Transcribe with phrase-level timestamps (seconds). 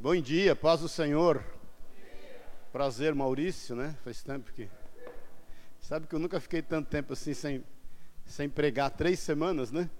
[0.00, 1.44] Bom dia, paz do Senhor.
[2.70, 3.96] Prazer, Maurício, né?
[4.04, 4.70] Faz tempo que.
[5.80, 7.64] Sabe que eu nunca fiquei tanto tempo assim sem,
[8.24, 9.90] sem pregar três semanas, né?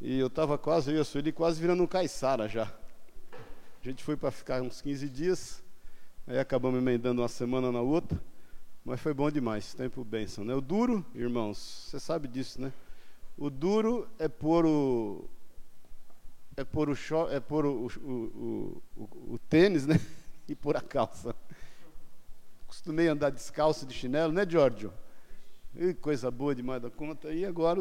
[0.00, 2.72] E eu estava quase, eu e a Sueli, quase virando um caiçara já.
[3.32, 5.60] A gente foi para ficar uns 15 dias,
[6.24, 8.22] aí acabamos emendando uma semana na outra,
[8.84, 10.54] mas foi bom demais, tempo bênção, né?
[10.54, 12.72] O duro, irmãos, você sabe disso, né?
[13.36, 15.28] O duro é pôr o,
[16.56, 16.94] é pôr o,
[17.30, 20.00] é pôr o, o, o, o tênis, né?
[20.48, 21.34] E pôr a calça.
[22.68, 24.92] Costumei andar descalço de chinelo, né, Giorgio?
[25.74, 27.32] E coisa boa demais da conta.
[27.32, 27.80] E agora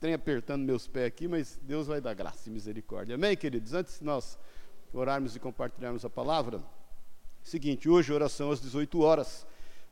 [0.00, 3.16] trem apertando meus pés aqui, mas Deus vai dar graça e misericórdia.
[3.16, 3.74] Amém, queridos?
[3.74, 4.38] Antes de nós
[4.94, 6.62] orarmos e compartilharmos a palavra,
[7.42, 9.46] seguinte, hoje, oração às 18 horas.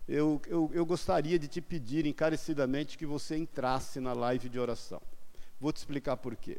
[0.08, 5.02] Eu, eu, eu gostaria de te pedir encarecidamente que você entrasse na live de oração.
[5.60, 6.58] Vou te explicar por quê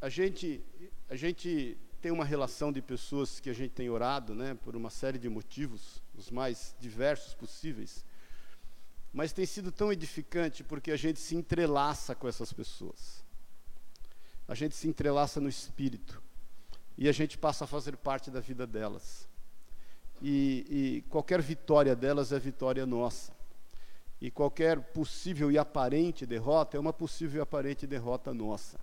[0.00, 0.64] a gente,
[1.10, 4.88] a gente tem uma relação de pessoas que a gente tem orado, né, por uma
[4.88, 8.06] série de motivos, os mais diversos possíveis,
[9.12, 13.24] mas tem sido tão edificante porque a gente se entrelaça com essas pessoas.
[14.46, 16.22] A gente se entrelaça no espírito
[16.96, 19.28] e a gente passa a fazer parte da vida delas.
[20.22, 23.32] E, e qualquer vitória delas é vitória nossa.
[24.20, 28.78] E qualquer possível e aparente derrota é uma possível e aparente derrota nossa.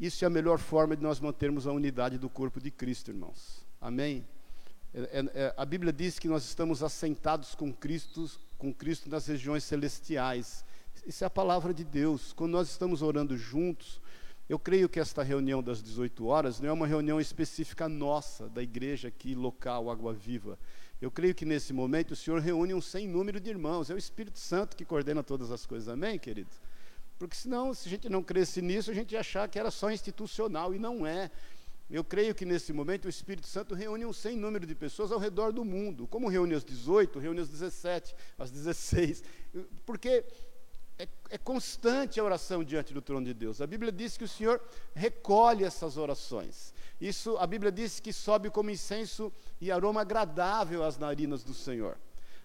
[0.00, 3.64] Isso é a melhor forma de nós mantermos a unidade do corpo de Cristo, irmãos.
[3.80, 4.26] Amém?
[4.94, 9.26] É, é, é, a Bíblia diz que nós estamos assentados com Cristo, com Cristo nas
[9.26, 10.64] regiões celestiais.
[11.06, 12.32] Isso é a palavra de Deus.
[12.32, 14.00] Quando nós estamos orando juntos,
[14.48, 18.62] eu creio que esta reunião das 18 horas não é uma reunião específica nossa, da
[18.62, 20.58] igreja aqui, local, Água Viva.
[21.00, 23.90] Eu creio que nesse momento o Senhor reúne um sem número de irmãos.
[23.90, 25.88] É o Espírito Santo que coordena todas as coisas.
[25.88, 26.60] Amém, queridos?
[27.22, 29.92] Porque senão, se a gente não cresce nisso, a gente ia achar que era só
[29.92, 31.30] institucional, e não é.
[31.88, 35.20] Eu creio que nesse momento o Espírito Santo reúne um sem número de pessoas ao
[35.20, 36.08] redor do mundo.
[36.08, 39.22] Como reúne às 18, reúne às 17, às 16.
[39.86, 40.24] Porque
[40.98, 43.60] é, é, constante a oração diante do trono de Deus.
[43.60, 44.60] A Bíblia diz que o Senhor
[44.92, 46.74] recolhe essas orações.
[47.00, 51.96] Isso, a Bíblia diz que sobe como incenso e aroma agradável às narinas do Senhor.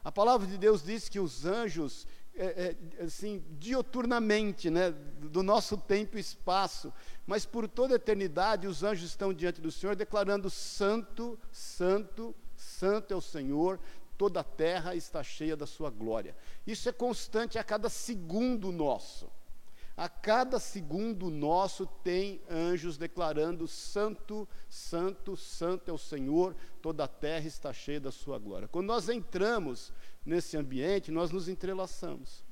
[0.03, 2.05] A palavra de Deus diz que os anjos
[2.37, 6.93] é, é, assim, dioturnamente, né, do nosso tempo e espaço,
[7.25, 13.13] mas por toda a eternidade os anjos estão diante do Senhor declarando: Santo, Santo, Santo
[13.13, 13.79] é o Senhor,
[14.17, 16.35] toda a terra está cheia da sua glória.
[16.65, 19.29] Isso é constante a cada segundo nosso.
[19.97, 27.07] A cada segundo nosso tem anjos declarando: Santo, Santo, Santo é o Senhor, toda a
[27.07, 28.67] terra está cheia da sua glória.
[28.67, 29.91] Quando nós entramos
[30.25, 32.45] nesse ambiente, nós nos entrelaçamos.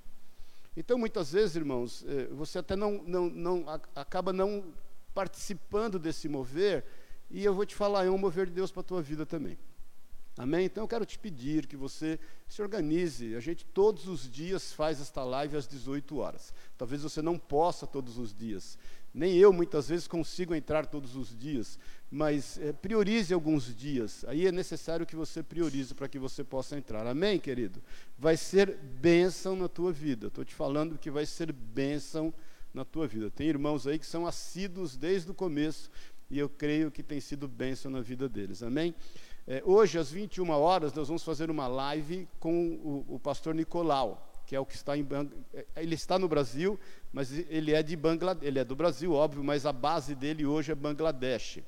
[0.75, 3.65] Então, muitas vezes, irmãos, eh, você até não, não, não
[3.95, 4.73] acaba não
[5.13, 6.83] participando desse mover,
[7.29, 9.57] e eu vou te falar, é um mover de Deus para a tua vida também.
[10.37, 10.65] Amém?
[10.65, 13.35] Então eu quero te pedir que você se organize.
[13.35, 16.53] A gente todos os dias faz esta live às 18 horas.
[16.77, 18.77] Talvez você não possa todos os dias.
[19.15, 21.79] Nem eu muitas vezes consigo entrar todos os dias,
[22.11, 24.25] mas é, priorize alguns dias.
[24.27, 27.07] Aí é necessário que você priorize para que você possa entrar.
[27.07, 27.81] Amém, querido?
[28.19, 30.27] Vai ser bênção na tua vida.
[30.27, 32.33] Estou te falando que vai ser bênção
[32.73, 33.31] na tua vida.
[33.31, 35.89] Tem irmãos aí que são assíduos desde o começo
[36.29, 38.61] e eu creio que tem sido bênção na vida deles.
[38.61, 38.93] Amém?
[39.47, 44.34] É, hoje, às 21 horas, nós vamos fazer uma live com o, o pastor Nicolau,
[44.45, 45.29] que é o que está em Bang...
[45.53, 46.79] É, ele está no Brasil,
[47.11, 50.71] mas ele é de Bangladesh, ele é do Brasil, óbvio, mas a base dele hoje
[50.71, 51.59] é Bangladesh.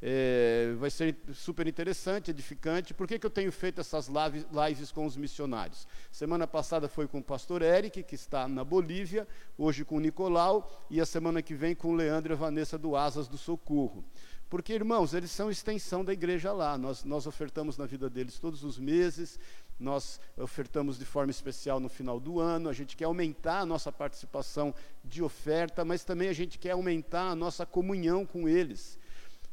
[0.00, 2.94] É, vai ser super interessante, edificante.
[2.94, 5.88] Por que, que eu tenho feito essas lives, lives com os missionários?
[6.12, 10.86] Semana passada foi com o pastor Eric, que está na Bolívia, hoje com o Nicolau,
[10.88, 14.04] e a semana que vem com o Leandro e a Vanessa do Asas do Socorro.
[14.48, 16.78] Porque, irmãos, eles são extensão da igreja lá.
[16.78, 19.38] Nós, nós ofertamos na vida deles todos os meses,
[19.78, 22.68] nós ofertamos de forma especial no final do ano.
[22.68, 24.74] A gente quer aumentar a nossa participação
[25.04, 28.98] de oferta, mas também a gente quer aumentar a nossa comunhão com eles.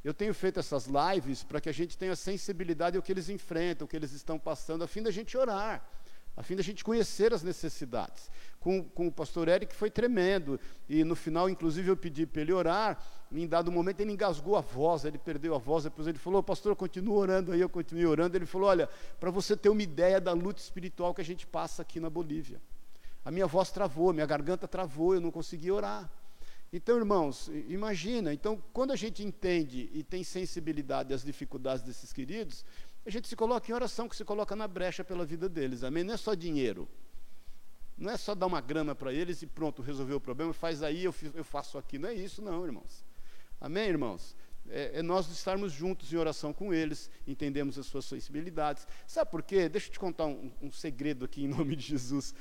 [0.04, 3.86] Eu tenho feito essas lives para que a gente tenha sensibilidade ao que eles enfrentam,
[3.86, 5.84] o que eles estão passando, a fim da gente orar
[6.36, 8.30] a fim da gente conhecer as necessidades.
[8.60, 10.60] Com, com o pastor Eric foi tremendo,
[10.90, 13.02] e no final, inclusive, eu pedi para ele orar,
[13.32, 16.76] em dado momento ele engasgou a voz, ele perdeu a voz, depois ele falou, pastor,
[16.76, 18.90] continua orando, aí eu continuei orando, ele falou, olha,
[19.20, 22.60] para você ter uma ideia da luta espiritual que a gente passa aqui na Bolívia.
[23.24, 26.10] A minha voz travou, minha garganta travou, eu não consegui orar.
[26.72, 32.66] Então, irmãos, imagina, então, quando a gente entende e tem sensibilidade às dificuldades desses queridos,
[33.06, 36.04] a gente se coloca em oração, que se coloca na brecha pela vida deles, amém?
[36.04, 36.88] Não é só dinheiro.
[37.98, 41.04] Não é só dar uma grana para eles e pronto, resolveu o problema, faz aí,
[41.06, 41.98] eu, eu faço aqui.
[41.98, 43.06] Não é isso, não, irmãos.
[43.62, 44.36] Amém, irmãos?
[44.70, 48.88] é, é, nós estarmos juntos em oração com eles, entendemos as suas sensibilidades.
[49.08, 49.70] Sabe por quê?
[49.70, 52.34] Deixa eu te contar um, um segredo aqui em nome de Jesus.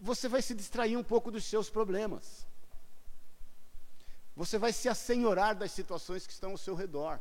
[0.00, 2.46] Você vai se distrair um pouco dos seus problemas.
[4.34, 7.20] Você vai se assenhorar das situações que estão ao seu redor.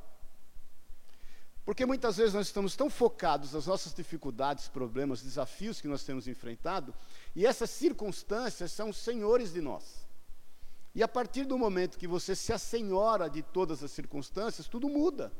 [1.63, 6.27] Porque muitas vezes nós estamos tão focados nas nossas dificuldades, problemas, desafios que nós temos
[6.27, 6.93] enfrentado,
[7.35, 10.07] e essas circunstâncias são senhores de nós.
[10.93, 15.31] E a partir do momento que você se assenhora de todas as circunstâncias, tudo muda.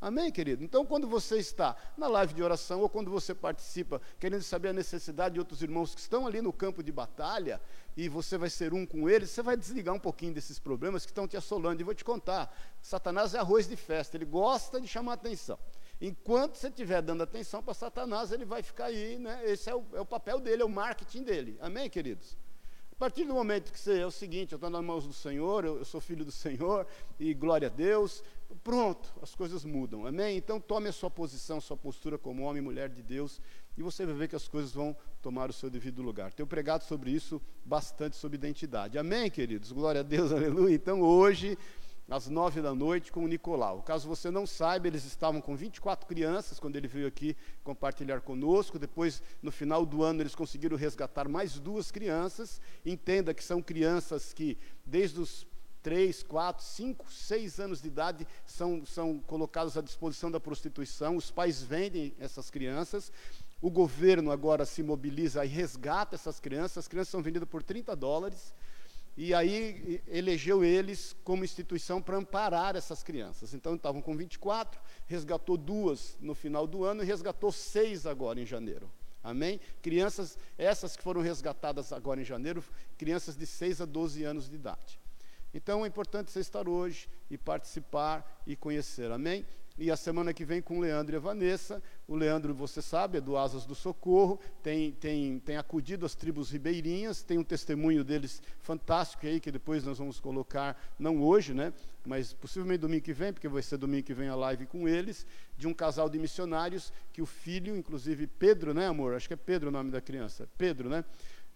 [0.00, 0.62] Amém, querido?
[0.62, 4.72] Então, quando você está na live de oração ou quando você participa querendo saber a
[4.72, 7.60] necessidade de outros irmãos que estão ali no campo de batalha
[7.96, 11.10] e você vai ser um com eles, você vai desligar um pouquinho desses problemas que
[11.10, 11.80] estão te assolando.
[11.80, 15.58] E vou te contar: Satanás é arroz de festa, ele gosta de chamar atenção.
[16.00, 19.42] Enquanto você estiver dando atenção para Satanás, ele vai ficar aí, né?
[19.44, 21.58] Esse é o, é o papel dele, é o marketing dele.
[21.60, 22.36] Amém, queridos?
[22.92, 25.64] A partir do momento que você é o seguinte, eu estou nas mãos do Senhor,
[25.64, 26.84] eu, eu, sou filho do Senhor,
[27.16, 28.24] e glória a Deus,
[28.62, 30.36] pronto, as coisas mudam, amém?
[30.36, 33.40] Então tome a sua posição, sua postura como homem e mulher de Deus,
[33.76, 36.32] e você vai ver que as coisas vão tomar o seu devido lugar.
[36.32, 39.72] Tenho pregado sobre isso bastante, sobre identidade, amém, queridos?
[39.72, 40.74] Glória a Deus, aleluia.
[40.74, 41.56] Então hoje
[42.08, 43.82] às nove da noite com o Nicolau.
[43.82, 48.78] Caso você não saiba, eles estavam com 24 crianças quando ele veio aqui compartilhar conosco.
[48.78, 52.60] Depois, no final do ano, eles conseguiram resgatar mais duas crianças.
[52.84, 54.56] Entenda que são crianças que,
[54.86, 55.46] desde os
[55.82, 61.16] três, quatro, cinco, seis anos de idade, são, são colocados à disposição da prostituição.
[61.16, 63.12] Os pais vendem essas crianças.
[63.60, 66.78] O governo agora se mobiliza e resgata essas crianças.
[66.78, 68.54] As crianças são vendidas por 30 dólares
[69.16, 73.52] e aí elegeu eles como instituição para amparar essas crianças.
[73.52, 78.46] Então estavam com 24, resgatou duas no final do ano e resgatou seis agora em
[78.46, 78.88] janeiro.
[79.20, 79.60] Amém?
[79.82, 82.62] Crianças, essas que foram resgatadas agora em janeiro,
[82.96, 84.97] crianças de 6 a 12 anos de idade.
[85.52, 89.10] Então é importante você estar hoje e participar e conhecer.
[89.10, 89.46] Amém?
[89.80, 91.80] E a semana que vem com o Leandro e a Vanessa.
[92.08, 96.50] O Leandro, você sabe, é do Asas do Socorro, tem, tem, tem acudido as tribos
[96.50, 101.72] ribeirinhas, tem um testemunho deles fantástico aí, que depois nós vamos colocar, não hoje, né?
[102.04, 105.24] Mas possivelmente domingo que vem, porque vai ser domingo que vem a live com eles,
[105.56, 109.14] de um casal de missionários que o filho, inclusive Pedro, né, amor?
[109.14, 110.48] Acho que é Pedro o nome da criança.
[110.58, 111.04] Pedro, né?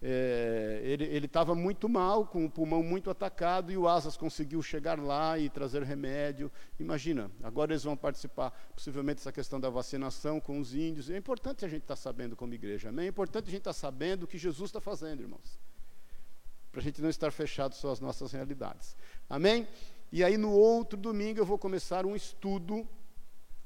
[0.05, 4.99] É, ele estava muito mal, com o pulmão muito atacado, e o Asas conseguiu chegar
[4.99, 6.51] lá e trazer remédio.
[6.77, 11.09] Imagina, agora eles vão participar, possivelmente, dessa questão da vacinação com os índios.
[11.09, 13.05] É importante a gente estar tá sabendo como igreja, amém?
[13.05, 15.57] É importante a gente estar tá sabendo o que Jesus está fazendo, irmãos.
[16.69, 18.97] Para a gente não estar fechado só às nossas realidades.
[19.29, 19.65] Amém?
[20.11, 22.85] E aí, no outro domingo, eu vou começar um estudo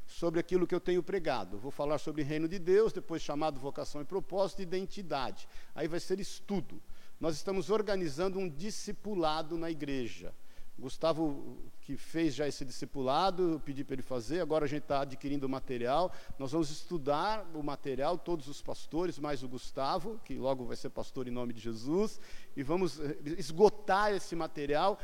[0.08, 1.60] sobre aquilo que eu tenho pregado.
[1.60, 5.48] Vou falar sobre reino de Deus, depois chamado vocação e propósito, identidade.
[5.76, 6.82] Aí vai ser estudo.
[7.20, 10.34] Nós estamos organizando um discipulado na igreja.
[10.80, 15.02] Gustavo, que fez já esse discipulado, eu pedi para ele fazer, agora a gente está
[15.02, 16.12] adquirindo o material.
[16.38, 20.90] Nós vamos estudar o material, todos os pastores, mais o Gustavo, que logo vai ser
[20.90, 22.20] pastor em nome de Jesus,
[22.56, 25.00] e vamos eh, esgotar esse material,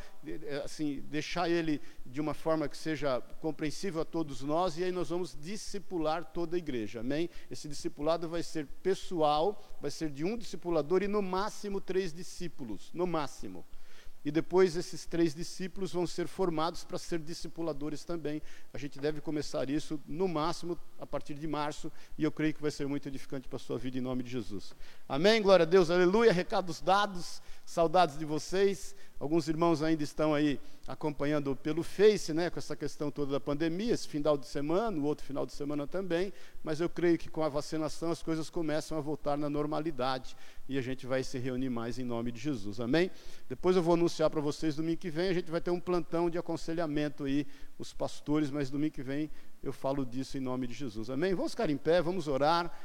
[0.64, 5.10] assim, deixar ele de uma forma que seja compreensível a todos nós, e aí nós
[5.10, 7.30] vamos discipular toda a igreja, amém?
[7.50, 12.92] Esse discipulado vai ser pessoal, vai ser de um discipulador e no máximo três discípulos,
[12.94, 13.66] no máximo.
[14.26, 18.42] E depois esses três discípulos vão ser formados para ser discipuladores também.
[18.74, 22.62] A gente deve começar isso no máximo a partir de março, e eu creio que
[22.62, 24.74] vai ser muito edificante para a sua vida em nome de Jesus.
[25.08, 25.42] Amém?
[25.42, 26.32] Glória a Deus, aleluia.
[26.32, 28.96] Recados dados, saudades de vocês.
[29.24, 33.94] Alguns irmãos ainda estão aí acompanhando pelo Face, né, com essa questão toda da pandemia,
[33.94, 37.42] esse final de semana, o outro final de semana também, mas eu creio que com
[37.42, 40.36] a vacinação as coisas começam a voltar na normalidade
[40.68, 42.82] e a gente vai se reunir mais em nome de Jesus.
[42.82, 43.10] Amém?
[43.48, 46.30] Depois eu vou anunciar para vocês domingo que vem, a gente vai ter um plantão
[46.30, 47.48] de aconselhamento aí,
[47.80, 49.32] os pastores, mas domingo que vem
[49.64, 51.10] eu falo disso em nome de Jesus.
[51.10, 51.34] Amém?
[51.34, 52.78] Vamos ficar em pé, vamos orar.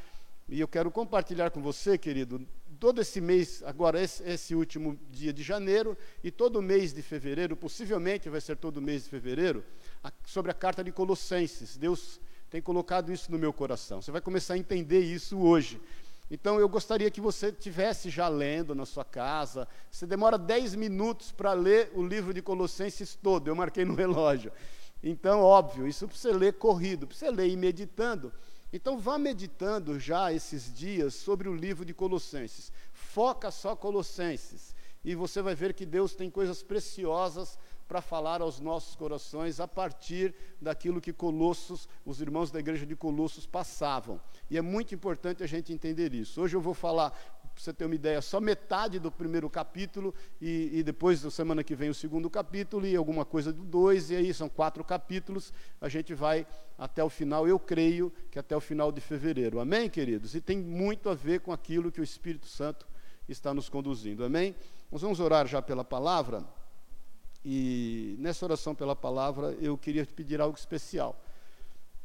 [0.49, 2.41] E eu quero compartilhar com você, querido,
[2.79, 7.57] todo esse mês, agora esse, esse, último dia de janeiro e todo mês de fevereiro,
[7.57, 9.65] possivelmente vai ser todo mês de fevereiro,
[10.03, 11.77] a, sobre a carta de Colossenses.
[11.77, 12.21] Deus
[12.51, 14.01] tem colocado isso no meu coração.
[14.01, 15.81] Você vai começar a entender isso hoje.
[16.31, 19.67] Então eu gostaria que você tivesse já lendo na sua casa.
[19.91, 23.49] Você demora 10 minutos para ler o livro de Colossenses todo.
[23.49, 24.53] Eu marquei no relógio.
[25.03, 28.33] Então, óbvio, isso para você ler corrido, para você ler e meditando.
[28.73, 32.71] Então vá meditando já esses dias sobre o livro de Colossenses.
[32.93, 37.59] Foca só Colossenses e você vai ver que Deus tem coisas preciosas
[37.89, 42.95] para falar aos nossos corações a partir daquilo que Colossos, os irmãos da igreja de
[42.95, 44.21] Colossos passavam.
[44.51, 46.43] E é muito importante a gente entender isso.
[46.43, 47.19] Hoje eu vou falar
[47.63, 51.75] você ter uma ideia, só metade do primeiro capítulo, e, e depois, da semana que
[51.75, 55.89] vem, o segundo capítulo, e alguma coisa do dois, e aí são quatro capítulos, a
[55.89, 56.47] gente vai
[56.77, 59.61] até o final, eu creio que até o final de fevereiro.
[59.61, 60.35] Amém, queridos?
[60.35, 62.87] E tem muito a ver com aquilo que o Espírito Santo
[63.29, 64.25] está nos conduzindo.
[64.25, 64.55] Amém?
[64.91, 66.45] Nós vamos orar já pela palavra,
[67.45, 71.19] e nessa oração pela palavra, eu queria te pedir algo especial.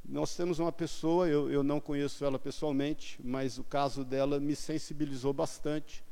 [0.06, 4.56] Nós temos uma pessoa, eu, eu não conheço ela pessoalmente, mas o caso dela me
[4.56, 6.04] sensibilizou bastante.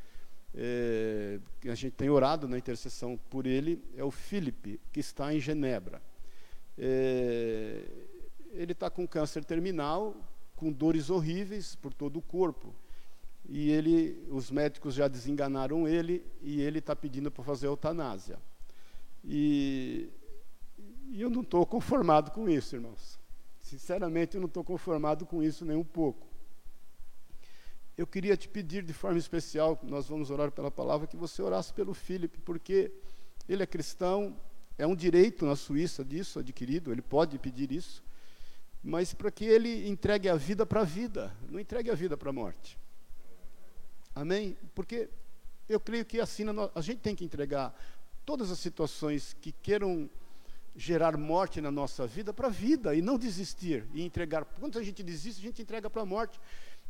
[0.55, 5.39] É, a gente tem orado na intercessão por ele, é o Felipe, que está em
[5.39, 6.01] Genebra.
[6.77, 7.83] É,
[8.51, 10.15] ele está com câncer terminal,
[10.55, 12.73] com dores horríveis por todo o corpo.
[13.49, 18.39] E ele, os médicos já desenganaram ele e ele está pedindo para fazer eutanásia.
[19.23, 20.09] E,
[21.09, 23.20] e eu não estou conformado com isso, irmãos.
[23.71, 26.27] Sinceramente, eu não estou conformado com isso nem um pouco.
[27.97, 31.71] Eu queria te pedir de forma especial, nós vamos orar pela palavra, que você orasse
[31.71, 32.91] pelo Felipe, porque
[33.47, 34.37] ele é cristão,
[34.77, 38.03] é um direito na Suíça disso adquirido, ele pode pedir isso,
[38.83, 42.29] mas para que ele entregue a vida para a vida, não entregue a vida para
[42.29, 42.77] a morte.
[44.13, 44.57] Amém?
[44.75, 45.09] Porque
[45.69, 46.43] eu creio que assim
[46.75, 47.73] a gente tem que entregar
[48.25, 50.09] todas as situações que queiram
[50.75, 54.45] gerar morte na nossa vida para a vida e não desistir e entregar.
[54.45, 56.39] Quando a gente desiste, a gente entrega para a morte.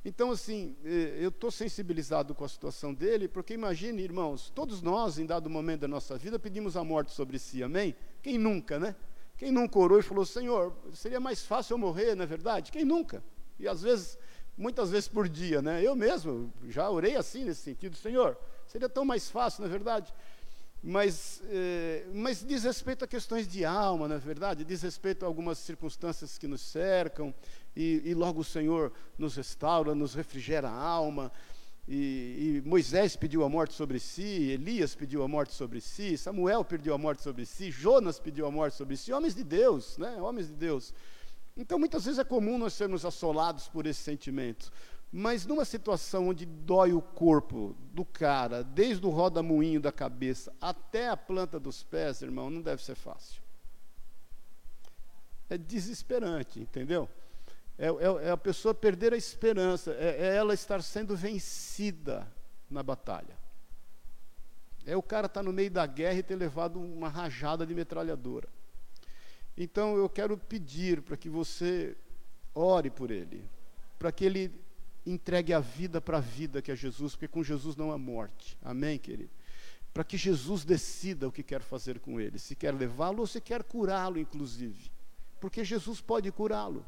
[0.03, 5.19] Então, assim, eh, eu estou sensibilizado com a situação dele, porque imagine, irmãos, todos nós,
[5.19, 7.95] em dado momento da nossa vida, pedimos a morte sobre si, amém?
[8.21, 8.95] Quem nunca, né?
[9.38, 12.71] Quem nunca orou e falou, Senhor, seria mais fácil eu morrer, não é verdade?
[12.71, 13.23] Quem nunca?
[13.59, 14.17] E às vezes,
[14.57, 15.83] muitas vezes por dia, né?
[15.83, 20.13] Eu mesmo já orei assim nesse sentido, Senhor, seria tão mais fácil, não é verdade?
[20.83, 25.27] Mas, eh, mas diz respeito a questões de alma, na é verdade, diz respeito a
[25.27, 27.33] algumas circunstâncias que nos cercam,
[27.75, 31.31] e, e logo o Senhor nos restaura, nos refrigera a alma.
[31.88, 36.63] E, e, Moisés pediu a morte sobre si, Elias pediu a morte sobre si, Samuel
[36.63, 40.19] pediu a morte sobre si, Jonas pediu a morte sobre si, homens de Deus, né?
[40.21, 40.93] Homens de Deus.
[41.55, 44.71] Então, muitas vezes é comum nós sermos assolados por esses sentimentos.
[45.12, 51.10] Mas numa situação onde dói o corpo do cara, desde o roda-moinho da cabeça até
[51.10, 53.41] a planta dos pés, irmão, não deve ser fácil.
[55.50, 57.10] É desesperante, entendeu?
[57.77, 62.25] É, é, é a pessoa perder a esperança, é, é, ela estar sendo vencida
[62.70, 63.36] na batalha.
[64.86, 67.75] É o cara estar tá no meio da guerra e ter levado uma rajada de
[67.75, 68.48] metralhadora.
[69.58, 71.98] Então eu quero pedir para que você
[72.56, 73.44] ore por ele,
[74.00, 74.71] para que ele
[75.05, 78.58] entregue a vida para a vida que é Jesus, porque com Jesus não há morte.
[78.62, 79.31] Amém, querido?
[79.93, 83.41] Para que Jesus decida o que quer fazer com ele, se quer levá-lo ou se
[83.41, 84.91] quer curá-lo, inclusive.
[85.39, 86.86] Porque Jesus pode curá-lo.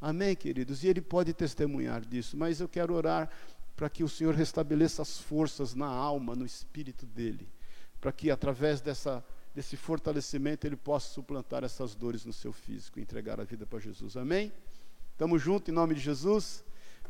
[0.00, 0.82] Amém, queridos?
[0.82, 3.30] E ele pode testemunhar disso, mas eu quero orar
[3.76, 7.48] para que o Senhor restabeleça as forças na alma, no espírito dele,
[8.00, 13.02] para que através dessa, desse fortalecimento ele possa suplantar essas dores no seu físico e
[13.02, 14.16] entregar a vida para Jesus.
[14.16, 14.52] Amém?
[15.12, 16.64] Estamos juntos em nome de Jesus.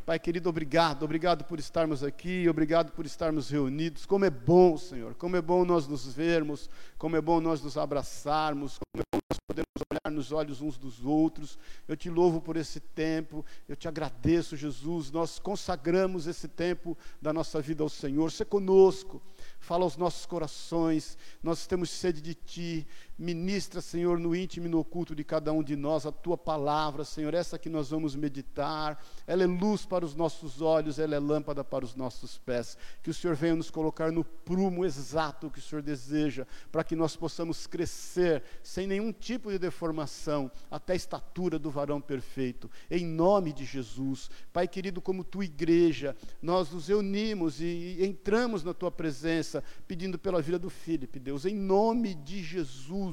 [0.05, 4.05] Pai querido, obrigado, obrigado por estarmos aqui, obrigado por estarmos reunidos.
[4.05, 6.69] Como é bom, Senhor, como é bom nós nos vermos,
[6.99, 10.77] como é bom nós nos abraçarmos, como é bom nós podemos olhar nos olhos uns
[10.77, 11.59] dos outros.
[11.89, 15.11] Eu te louvo por esse tempo, eu te agradeço, Jesus.
[15.11, 18.31] Nós consagramos esse tempo da nossa vida ao Senhor.
[18.31, 19.23] Se conosco
[19.59, 22.87] fala aos nossos corações, nós temos sede de Ti,
[23.19, 27.05] ministra, Senhor, no íntimo e no oculto de cada um de nós a Tua palavra,
[27.05, 31.19] Senhor, essa que nós vamos meditar, ela é luz para os nossos olhos, ela é
[31.19, 35.59] lâmpada para os nossos pés, que o Senhor venha nos colocar no prumo exato que
[35.59, 40.97] o Senhor deseja, para que nós possamos crescer sem nenhum tipo de deformação, até a
[40.97, 46.89] estatura do varão perfeito, em nome de Jesus, Pai querido, como Tua igreja, nós nos
[46.89, 52.43] reunimos e entramos na Tua presença, pedindo pela vida do Felipe, Deus, em nome de
[52.43, 53.04] Jesus,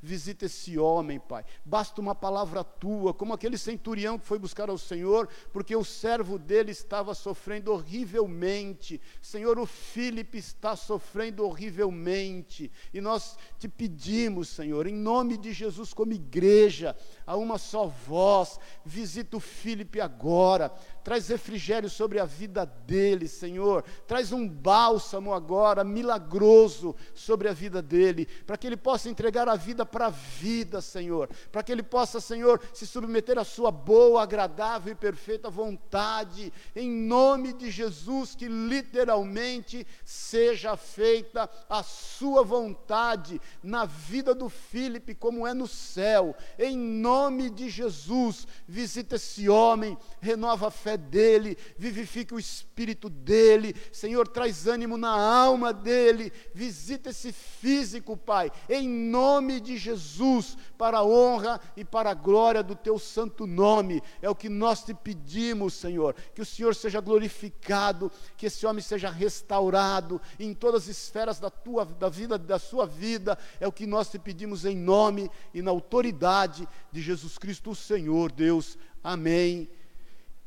[0.00, 1.44] visita esse homem, Pai.
[1.64, 6.38] Basta uma palavra tua, como aquele centurião que foi buscar ao Senhor, porque o servo
[6.38, 9.00] dele estava sofrendo horrivelmente.
[9.22, 15.92] Senhor, o Felipe está sofrendo horrivelmente, e nós te pedimos, Senhor, em nome de Jesus,
[15.92, 22.64] como igreja, a uma só voz, visita o Felipe agora, traz refrigério sobre a vida
[22.64, 29.08] dele, Senhor, traz um bálsamo agora milagroso sobre a vida dele, para que ele possa
[29.08, 33.44] entregar a vida para a vida, Senhor, para que ele possa, Senhor, se submeter à
[33.44, 41.82] sua boa, agradável e perfeita vontade, em nome de Jesus, que literalmente seja feita a
[41.82, 49.16] sua vontade na vida do Filipe, como é no céu, em nome de Jesus, visita
[49.16, 55.72] esse homem, renova a fé dele, vivifique o espírito dele, Senhor, traz ânimo na alma
[55.72, 62.14] dele, visita esse físico, Pai, em nome de Jesus, para a honra e para a
[62.14, 64.02] glória do teu santo nome.
[64.22, 68.82] É o que nós te pedimos, Senhor, que o Senhor seja glorificado, que esse homem
[68.82, 73.38] seja restaurado em todas as esferas da tua da vida da sua vida.
[73.58, 77.74] É o que nós te pedimos em nome e na autoridade de Jesus Cristo, o
[77.74, 78.78] Senhor, Deus.
[79.02, 79.68] Amém.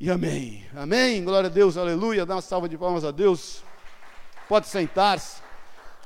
[0.03, 0.65] E amém.
[0.75, 1.23] Amém.
[1.23, 1.77] Glória a Deus.
[1.77, 2.25] Aleluia.
[2.25, 3.63] Dá uma salva de palmas a Deus.
[4.49, 5.41] Pode sentar-se.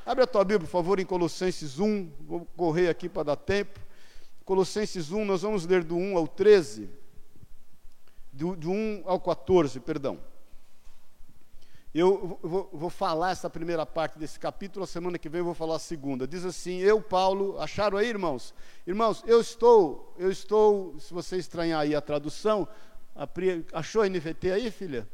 [0.06, 2.12] Abre a tua Bíblia, por favor, em Colossenses 1.
[2.20, 3.80] Vou correr aqui para dar tempo.
[4.46, 6.92] Colossenses 1, nós vamos ler do 1 ao 13.
[8.32, 10.20] Do, do 1 ao 14, perdão.
[11.92, 15.56] Eu vou, vou, falar essa primeira parte desse capítulo, a semana que vem eu vou
[15.56, 16.28] falar a segunda.
[16.28, 18.54] Diz assim: Eu, Paulo, acharam aí, irmãos?
[18.86, 22.68] Irmãos, eu estou, eu estou, se você estranhar aí a tradução,
[23.18, 23.28] a,
[23.74, 25.08] achou a NVT aí, filha?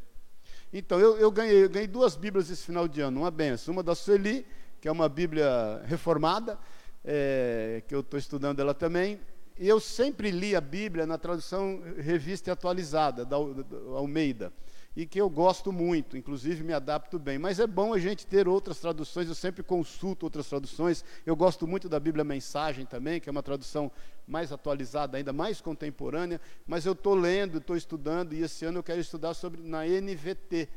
[0.72, 3.84] Então, eu, eu, ganhei, eu ganhei duas Bíblias esse final de ano, uma benção, uma
[3.84, 4.46] da Sueli
[4.84, 6.60] que é uma Bíblia reformada,
[7.06, 9.18] é, que eu estou estudando ela também.
[9.58, 14.52] E eu sempre li a Bíblia na tradução revista e atualizada, da, da Almeida,
[14.96, 17.40] e que eu gosto muito, inclusive me adapto bem.
[17.40, 21.04] Mas é bom a gente ter outras traduções, eu sempre consulto outras traduções.
[21.26, 23.92] Eu gosto muito da Bíblia Mensagem também, que é uma tradução
[24.28, 26.40] mais atualizada, ainda mais contemporânea.
[26.68, 30.70] Mas eu estou lendo, estou estudando, e esse ano eu quero estudar sobre na NVT,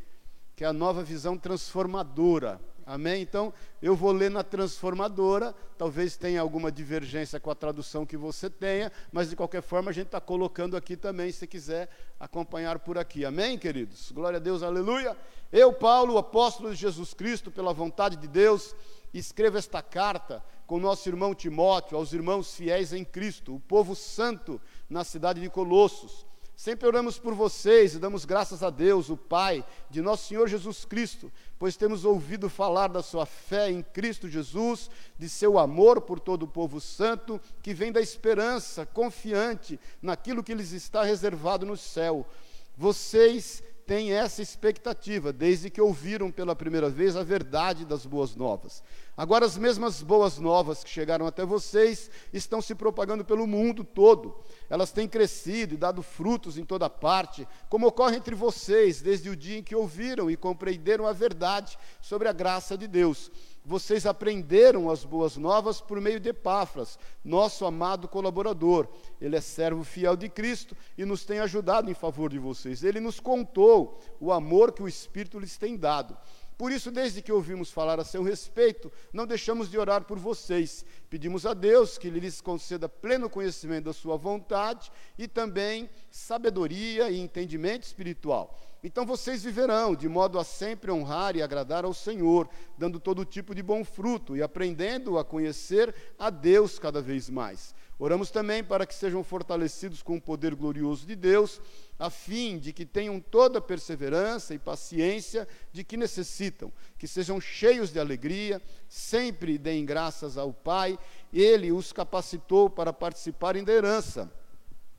[0.55, 3.21] que é a nova visão transformadora Amém?
[3.21, 3.53] Então,
[3.83, 8.93] eu vou ler na transformadora, talvez tenha alguma divergência com a tradução que você tenha,
[9.11, 11.89] mas de qualquer forma a gente está colocando aqui também, se quiser
[12.21, 13.25] acompanhar por aqui.
[13.25, 14.13] Amém, queridos?
[14.13, 15.17] Glória a Deus, aleluia.
[15.53, 18.73] Eu, Paulo, apóstolo de Jesus Cristo, pela vontade de Deus,
[19.13, 24.61] escrevo esta carta com nosso irmão Timóteo, aos irmãos fiéis em Cristo, o povo santo
[24.89, 26.25] na cidade de Colossos
[26.57, 30.87] Sempre oramos por vocês e damos graças a Deus, o Pai de nosso Senhor Jesus
[30.87, 36.21] Cristo, pois temos ouvido falar da sua fé em Cristo Jesus, de seu amor por
[36.21, 41.77] todo o povo santo, que vem da esperança confiante naquilo que lhes está reservado no
[41.77, 42.27] céu.
[42.77, 48.83] Vocês têm essa expectativa, desde que ouviram pela primeira vez a verdade das boas novas.
[49.17, 54.37] Agora, as mesmas boas novas que chegaram até vocês estão se propagando pelo mundo todo.
[54.69, 59.37] Elas têm crescido e dado frutos em toda parte, como ocorre entre vocês desde o
[59.37, 63.31] dia em que ouviram e compreenderam a verdade sobre a graça de Deus.
[63.69, 68.87] Vocês aprenderam as boas novas por meio de Epáfras, nosso amado colaborador.
[69.21, 72.85] Ele é servo fiel de Cristo e nos tem ajudado em favor de vocês.
[72.85, 76.17] Ele nos contou o amor que o Espírito lhes tem dado.
[76.57, 80.87] Por isso, desde que ouvimos falar a seu respeito, não deixamos de orar por vocês.
[81.11, 87.19] Pedimos a Deus que lhes conceda pleno conhecimento da sua vontade e também sabedoria e
[87.19, 88.57] entendimento espiritual.
[88.83, 93.55] Então vocês viverão de modo a sempre honrar e agradar ao Senhor, dando todo tipo
[93.55, 97.75] de bom fruto e aprendendo a conhecer a Deus cada vez mais.
[97.99, 101.61] Oramos também para que sejam fortalecidos com o poder glorioso de Deus
[101.99, 107.41] a fim de que tenham toda a perseverança e paciência de que necessitam, que sejam
[107.41, 110.99] cheios de alegria, sempre deem graças ao Pai,
[111.33, 114.31] ele os capacitou para participarem da herança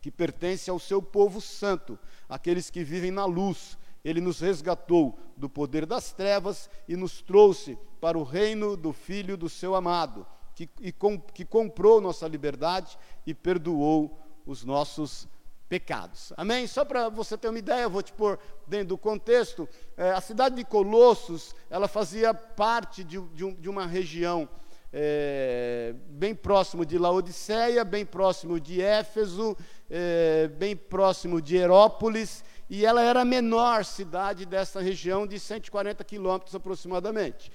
[0.02, 3.78] que pertence ao seu povo santo, aqueles que vivem na luz.
[4.04, 9.36] Ele nos resgatou do poder das trevas e nos trouxe para o reino do Filho
[9.36, 15.28] do seu amado, que, com, que comprou nossa liberdade e perdoou os nossos
[15.68, 16.32] pecados.
[16.38, 16.66] Amém?
[16.66, 19.68] Só para você ter uma ideia, eu vou te pôr dentro do contexto.
[19.96, 24.48] É, a cidade de Colossos, ela fazia parte de, de, um, de uma região
[24.92, 29.58] é, bem próximo de Laodiceia, bem próximo de Éfeso,
[29.90, 36.04] é, bem próximo de Herópolis, e ela era a menor cidade dessa região, de 140
[36.04, 37.52] quilômetros aproximadamente.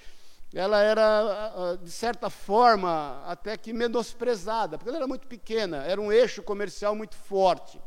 [0.53, 6.11] Ela era, de certa forma, até que menosprezada, porque ela era muito pequena, era um
[6.11, 7.81] eixo comercial muito forte.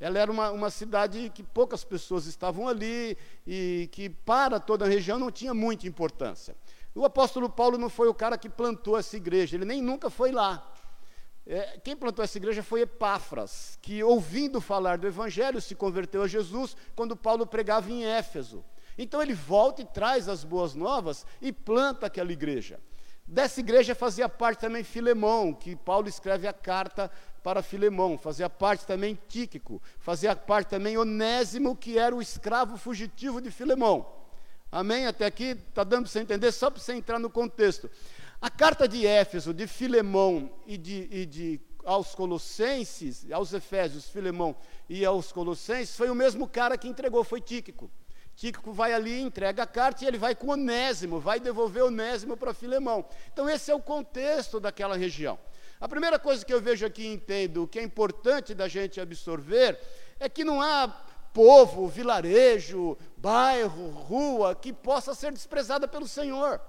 [0.00, 4.88] Ela era uma, uma cidade que poucas pessoas estavam ali e que para toda a
[4.88, 6.56] região não tinha muita importância.
[6.94, 10.32] O apóstolo Paulo não foi o cara que plantou essa igreja, ele nem nunca foi
[10.32, 10.72] lá.
[11.50, 16.28] É, quem plantou essa igreja foi Epáfras, que ouvindo falar do evangelho se converteu a
[16.28, 18.62] Jesus quando Paulo pregava em Éfeso.
[18.98, 22.78] Então ele volta e traz as boas novas e planta aquela igreja.
[23.26, 27.10] Dessa igreja fazia parte também Filemão, que Paulo escreve a carta
[27.42, 33.40] para Filemão, fazia parte também Tíquico, fazia parte também Onésimo, que era o escravo fugitivo
[33.40, 34.06] de Filemão.
[34.70, 35.06] Amém?
[35.06, 37.90] Até aqui está dando para você entender, só para você entrar no contexto.
[38.40, 44.54] A carta de Éfeso, de Filemão e de, e de aos Colossenses, aos Efésios, Filemão
[44.88, 47.90] e aos Colossenses, foi o mesmo cara que entregou, foi Tíquico.
[48.36, 52.54] Tíquico vai ali, entrega a carta e ele vai com Onésimo, vai devolver Onésimo para
[52.54, 53.04] Filemão.
[53.32, 55.36] Então, esse é o contexto daquela região.
[55.80, 59.80] A primeira coisa que eu vejo aqui e entendo, que é importante da gente absorver,
[60.20, 60.86] é que não há
[61.32, 66.60] povo, vilarejo, bairro, rua que possa ser desprezada pelo Senhor.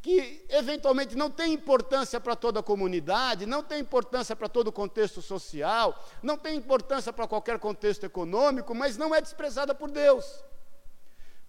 [0.00, 4.72] Que eventualmente não tem importância para toda a comunidade, não tem importância para todo o
[4.72, 10.44] contexto social, não tem importância para qualquer contexto econômico, mas não é desprezada por Deus.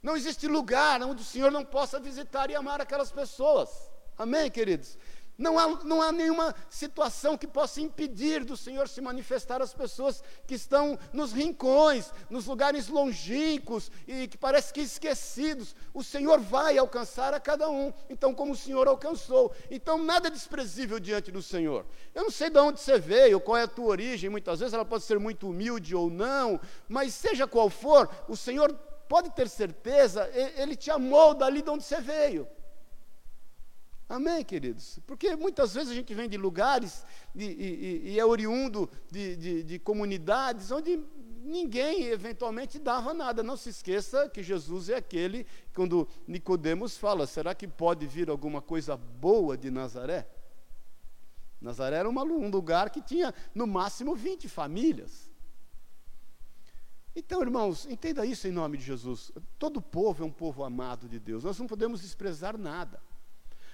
[0.01, 3.69] Não existe lugar onde o Senhor não possa visitar e amar aquelas pessoas.
[4.17, 4.97] Amém, queridos?
[5.39, 10.21] Não há, não há nenhuma situação que possa impedir do Senhor se manifestar às pessoas
[10.45, 15.73] que estão nos rincões, nos lugares longínquos e que parece que esquecidos.
[15.93, 19.53] O Senhor vai alcançar a cada um, então, como o Senhor alcançou.
[19.71, 21.85] Então, nada é desprezível diante do Senhor.
[22.13, 24.83] Eu não sei de onde você veio, qual é a tua origem, muitas vezes ela
[24.83, 28.73] pode ser muito humilde ou não, mas seja qual for, o Senhor
[29.07, 32.45] pode ter certeza, Ele te amou dali de onde você veio.
[34.09, 34.97] Amém, queridos?
[35.05, 39.63] Porque muitas vezes a gente vem de lugares e, e, e é oriundo de, de,
[39.63, 40.99] de, comunidades onde
[41.43, 43.43] ninguém eventualmente dava nada.
[43.43, 45.45] Não se esqueça que Jesus é aquele,
[45.75, 50.27] quando Nicodemos fala, será que pode vir alguma coisa boa de Nazaré?
[51.61, 55.29] Nazaré era um lugar que tinha no máximo 20 famílias.
[57.15, 59.31] Então, irmãos, entenda isso em nome de Jesus.
[59.59, 61.43] Todo povo é um povo amado de Deus.
[61.43, 62.99] Nós não podemos desprezar nada.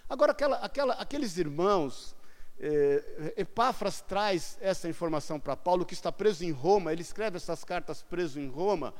[0.10, 2.16] Agora, aquela, aquela, aqueles irmãos,
[2.60, 7.64] eh, Epáfras traz essa informação para Paulo, que está preso em Roma, ele escreve essas
[7.64, 8.94] cartas preso em Roma,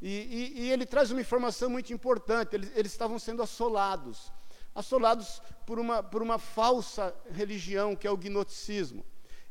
[0.00, 4.32] e, e, e ele traz uma informação muito importante: eles, eles estavam sendo assolados
[4.74, 9.04] assolados por uma, por uma falsa religião, que é o gnosticismo.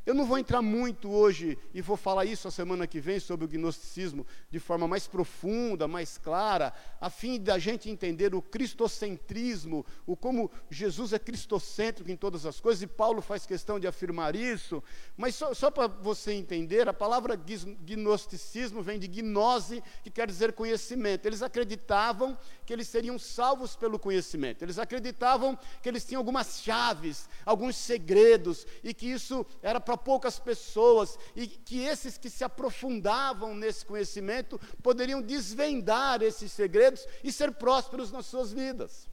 [0.04, 3.44] Eu não vou entrar muito hoje e vou falar isso a semana que vem sobre
[3.44, 9.86] o gnosticismo de forma mais profunda, mais clara, a fim da gente entender o cristocentrismo,
[10.04, 14.34] o como Jesus é cristocêntrico em todas as coisas, e Paulo faz questão de afirmar
[14.34, 14.82] isso.
[15.16, 20.52] Mas só, só para você entender, a palavra gnosticismo vem de gnose, que quer dizer
[20.52, 21.26] conhecimento.
[21.26, 22.36] Eles acreditavam
[22.66, 24.62] que eles seriam salvos pelo conhecimento.
[24.62, 29.96] Eles acreditavam que eles tinham algumas chaves, alguns segredos, e que isso era para para
[29.98, 37.30] poucas pessoas, e que esses que se aprofundavam nesse conhecimento poderiam desvendar esses segredos e
[37.30, 39.10] ser prósperos nas suas vidas.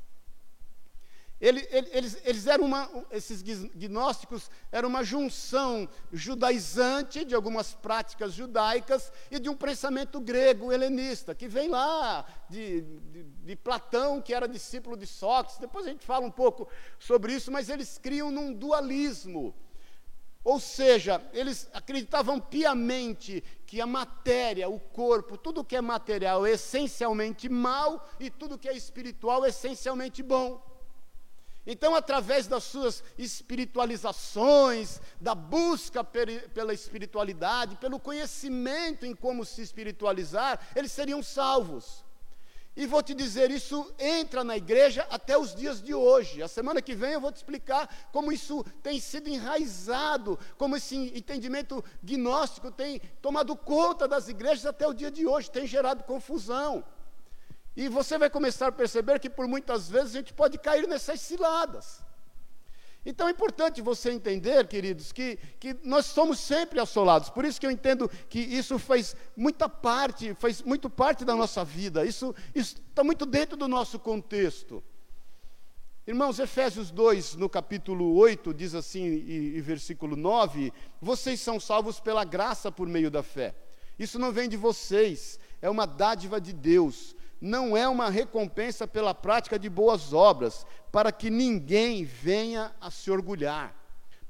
[1.41, 8.33] Ele, ele, eles, eles eram uma, esses gnósticos eram uma junção judaizante de algumas práticas
[8.33, 14.33] judaicas e de um pensamento grego helenista, que vem lá de, de, de Platão, que
[14.33, 15.59] era discípulo de Sócrates.
[15.59, 19.55] Depois a gente fala um pouco sobre isso, mas eles criam num dualismo
[20.49, 26.53] ou seja, eles acreditavam piamente que a matéria, o corpo, tudo que é material é
[26.53, 30.59] essencialmente mal e tudo que é espiritual é essencialmente bom.
[31.67, 40.59] Então, através das suas espiritualizações, da busca pela espiritualidade, pelo conhecimento em como se espiritualizar,
[40.75, 42.03] eles seriam salvos.
[42.79, 46.41] E vou te dizer, isso entra na igreja até os dias de hoje.
[46.41, 50.95] A semana que vem eu vou te explicar como isso tem sido enraizado, como esse
[50.95, 56.81] entendimento gnóstico tem tomado conta das igrejas até o dia de hoje, tem gerado confusão.
[57.75, 61.19] E você vai começar a perceber que por muitas vezes a gente pode cair nessas
[61.19, 62.01] ciladas.
[63.09, 67.27] Então é importante você entender, queridos, que, que nós somos sempre assolados.
[67.31, 71.65] Por isso que eu entendo que isso faz muita parte, faz muito parte da nossa
[71.65, 72.05] vida.
[72.05, 74.83] Isso está muito dentro do nosso contexto.
[76.05, 81.99] Irmãos, Efésios 2, no capítulo 8, diz assim, e, e versículo 9: Vocês são salvos
[81.99, 83.55] pela graça por meio da fé.
[83.97, 89.13] Isso não vem de vocês, é uma dádiva de Deus não é uma recompensa pela
[89.13, 93.75] prática de boas obras, para que ninguém venha a se orgulhar.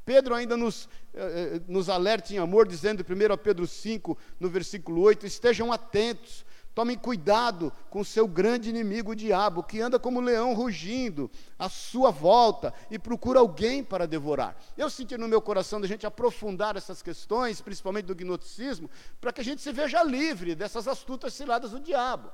[0.06, 4.50] Pedro ainda nos, eh, eh nos alerta em amor, dizendo em 1 Pedro 5, no
[4.50, 10.00] versículo 8: estejam atentos, tomem cuidado com o seu grande inimigo, o diabo, que anda
[10.00, 14.58] como um leão rugindo à sua volta e procura alguém para devorar.
[14.78, 19.42] Eu senti no meu coração da gente aprofundar essas questões, principalmente do gnosticismo, para que
[19.42, 22.32] a gente se veja livre dessas astutas ciladas do diabo.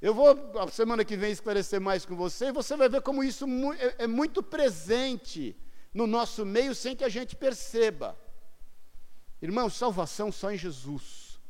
[0.00, 3.24] Eu vou, a semana que vem, esclarecer mais com você, e você vai ver como
[3.24, 3.46] isso
[3.78, 5.56] é, é muito presente
[5.94, 8.18] no nosso meio sem que a gente perceba.
[9.40, 11.40] Irmão, salvação só em Jesus.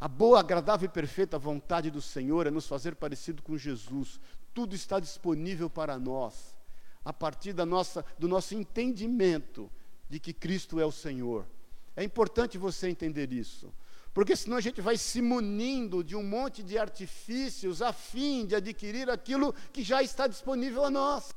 [0.00, 4.20] A boa, agradável e perfeita vontade do Senhor é nos fazer parecido com Jesus.
[4.54, 6.56] Tudo está disponível para nós,
[7.04, 9.70] a partir da nossa, do nosso entendimento
[10.08, 11.46] de que Cristo é o Senhor.
[11.94, 13.72] É importante você entender isso.
[14.16, 18.56] Porque senão a gente vai se munindo de um monte de artifícios a fim de
[18.56, 21.34] adquirir aquilo que já está disponível a nós.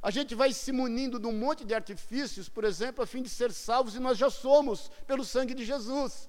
[0.00, 3.28] A gente vai se munindo de um monte de artifícios, por exemplo, a fim de
[3.28, 6.26] ser salvos, e nós já somos, pelo sangue de Jesus.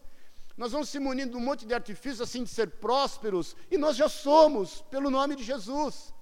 [0.58, 3.96] Nós vamos se munindo de um monte de artifícios, assim, de ser prósperos, e nós
[3.96, 6.14] já somos, pelo nome de Jesus.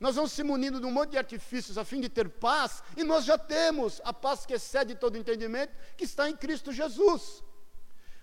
[0.00, 3.04] Nós vamos se munindo de um monte de artifícios a fim de ter paz, e
[3.04, 7.46] nós já temos a paz que excede todo entendimento, que está em Cristo Jesus.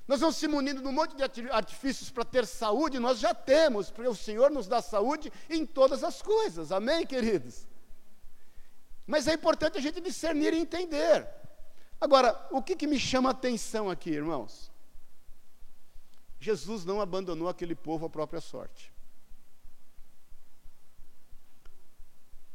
[0.07, 3.89] Nós vamos se munindo de um monte de artifícios para ter saúde, nós já temos,
[3.89, 7.67] porque o Senhor nos dá saúde em todas as coisas, amém, queridos?
[9.07, 11.27] Mas é importante a gente discernir e entender.
[11.99, 14.71] Agora, o que, que me chama a atenção aqui, irmãos?
[16.39, 18.93] Jesus não abandonou aquele povo à própria sorte.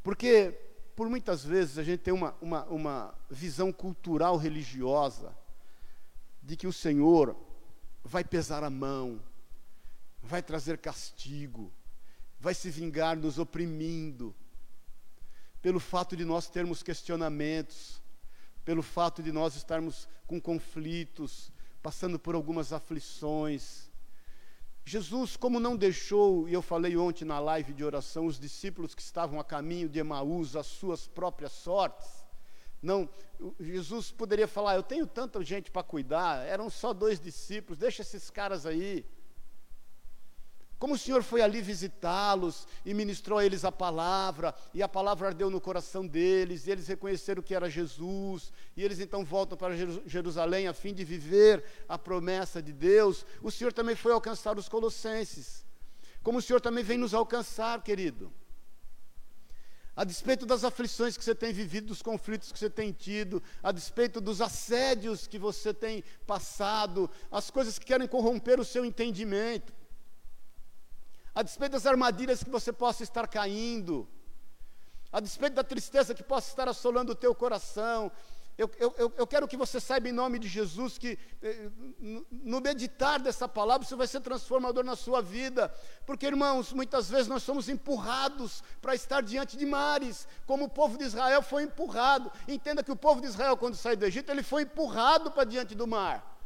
[0.04, 0.56] Porque,
[0.94, 5.36] por muitas vezes, a gente tem uma, uma, uma visão cultural religiosa
[6.42, 7.36] de que o Senhor
[8.02, 9.20] vai pesar a mão,
[10.22, 11.72] vai trazer castigo,
[12.38, 14.34] vai se vingar nos oprimindo,
[15.60, 18.00] pelo fato de nós termos questionamentos,
[18.64, 23.90] pelo fato de nós estarmos com conflitos, passando por algumas aflições.
[24.84, 29.02] Jesus, como não deixou, e eu falei ontem na live de oração, os discípulos que
[29.02, 32.19] estavam a caminho de Emaús, as suas próprias sortes,
[32.82, 33.08] não,
[33.58, 38.30] Jesus poderia falar: Eu tenho tanta gente para cuidar, eram só dois discípulos, deixa esses
[38.30, 39.04] caras aí.
[40.78, 45.28] Como o Senhor foi ali visitá-los e ministrou a eles a palavra, e a palavra
[45.28, 49.76] ardeu no coração deles, e eles reconheceram que era Jesus, e eles então voltam para
[50.06, 53.26] Jerusalém a fim de viver a promessa de Deus.
[53.42, 55.66] O Senhor também foi alcançar os colossenses,
[56.22, 58.32] como o Senhor também vem nos alcançar, querido
[59.96, 63.72] a despeito das aflições que você tem vivido, dos conflitos que você tem tido, a
[63.72, 69.72] despeito dos assédios que você tem passado, as coisas que querem corromper o seu entendimento,
[71.34, 74.08] a despeito das armadilhas que você possa estar caindo,
[75.12, 78.10] a despeito da tristeza que possa estar assolando o teu coração,
[78.60, 81.70] eu, eu, eu quero que você saiba em nome de Jesus que eh,
[82.30, 85.72] no meditar dessa palavra isso vai ser transformador na sua vida,
[86.04, 90.98] porque irmãos, muitas vezes nós somos empurrados para estar diante de mares, como o povo
[90.98, 92.30] de Israel foi empurrado.
[92.46, 95.74] Entenda que o povo de Israel, quando saiu do Egito, ele foi empurrado para diante
[95.74, 96.39] do mar.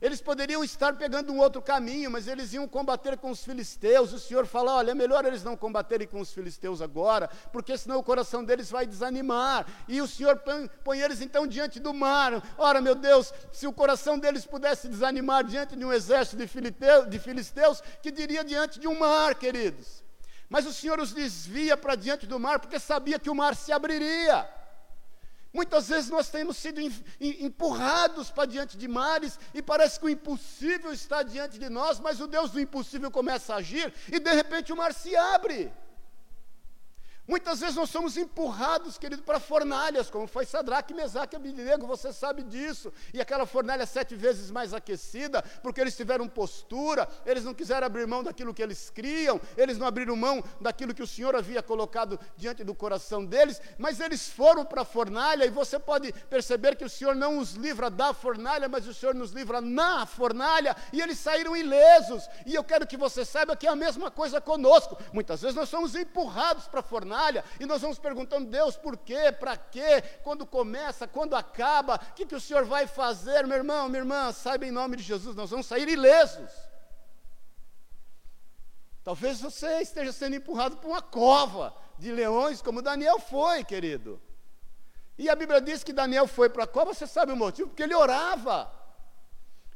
[0.00, 4.12] Eles poderiam estar pegando um outro caminho, mas eles iam combater com os filisteus.
[4.12, 7.98] O Senhor fala: olha, é melhor eles não combaterem com os filisteus agora, porque senão
[7.98, 9.66] o coração deles vai desanimar.
[9.88, 10.40] E o Senhor
[10.84, 12.40] põe, eles então diante do mar.
[12.56, 17.06] Ora, meu Deus, se o coração deles pudesse desanimar diante de um exército de, filisteu,
[17.06, 20.04] de filisteus, que diria diante de um mar, queridos?
[20.48, 23.72] Mas o Senhor os desvia para diante do mar, porque sabia que o mar se
[23.72, 24.48] abriria.
[25.52, 26.80] Muitas vezes nós temos sido
[27.20, 32.20] empurrados para diante de mares e parece que o impossível está diante de nós, mas
[32.20, 35.72] o Deus do impossível começa a agir e de repente o mar se abre.
[37.28, 42.10] Muitas vezes nós somos empurrados, querido, para fornalhas, como foi Sadraque, Mesaque e Abednego, você
[42.10, 42.90] sabe disso.
[43.12, 48.06] E aquela fornalha sete vezes mais aquecida, porque eles tiveram postura, eles não quiseram abrir
[48.06, 52.18] mão daquilo que eles criam, eles não abriram mão daquilo que o Senhor havia colocado
[52.34, 56.84] diante do coração deles, mas eles foram para a fornalha, e você pode perceber que
[56.84, 61.02] o Senhor não os livra da fornalha, mas o Senhor nos livra na fornalha, e
[61.02, 62.26] eles saíram ilesos.
[62.46, 64.96] E eu quero que você saiba que é a mesma coisa conosco.
[65.12, 68.96] Muitas vezes nós somos empurrados para a fornalha, fornalha, e nós vamos perguntando, Deus, por
[68.96, 73.56] quê, para quê, quando começa, quando acaba, o que, que o Senhor vai fazer, meu
[73.56, 76.50] irmão, minha irmã, saiba em nome de Jesus, nós vamos sair ilesos.
[79.02, 84.20] Talvez você esteja sendo empurrado para uma cova de leões, como Daniel foi, querido.
[85.16, 87.68] E a Bíblia diz que Daniel foi para a cova, você sabe o motivo?
[87.68, 88.70] Porque ele orava.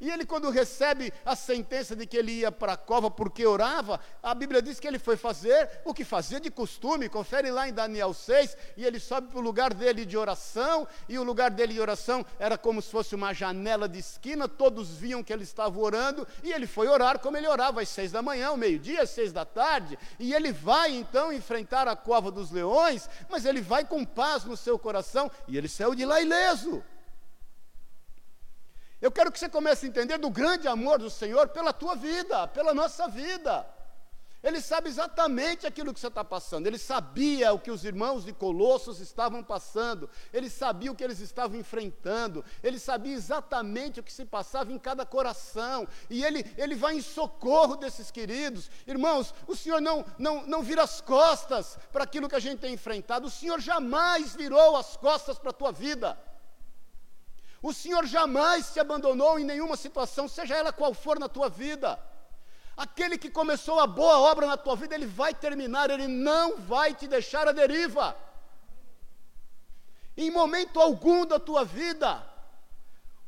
[0.02, 4.00] E ele, quando recebe a sentença de que ele ia para a cova porque orava,
[4.20, 7.08] a Bíblia diz que ele foi fazer o que fazia de costume.
[7.08, 11.16] Confere lá em Daniel 6, e ele sobe para o lugar dele de oração, e
[11.20, 15.22] o lugar dele de oração era como se fosse uma janela de esquina, todos viam
[15.22, 18.48] que ele estava orando, e ele foi orar como ele orava às seis da manhã,
[18.48, 23.08] ao meio-dia, às seis da tarde, e ele vai então enfrentar a cova dos leões,
[23.30, 26.82] mas ele vai com paz no seu coração, e ele saiu de lá ileso.
[29.02, 32.46] Eu quero que você comece a entender do grande amor do Senhor pela tua vida,
[32.46, 33.66] pela nossa vida.
[34.42, 36.66] Ele sabe exatamente aquilo que você está passando.
[36.68, 40.08] Ele sabia o que os irmãos de Colossos estavam passando.
[40.32, 42.44] Ele sabia o que eles estavam enfrentando.
[42.62, 45.86] Ele sabia exatamente o que se passava em cada coração.
[46.08, 48.70] E ele, ele vai em socorro desses queridos.
[48.86, 52.74] Irmãos, o Senhor não, não, não vira as costas para aquilo que a gente tem
[52.74, 53.26] enfrentado.
[53.26, 56.18] O Senhor jamais virou as costas para a tua vida.
[57.62, 61.98] O Senhor jamais te abandonou em nenhuma situação, seja ela qual for na tua vida.
[62.76, 66.92] Aquele que começou a boa obra na tua vida, ele vai terminar, ele não vai
[66.92, 68.16] te deixar à deriva.
[70.16, 72.26] Em momento algum da tua vida,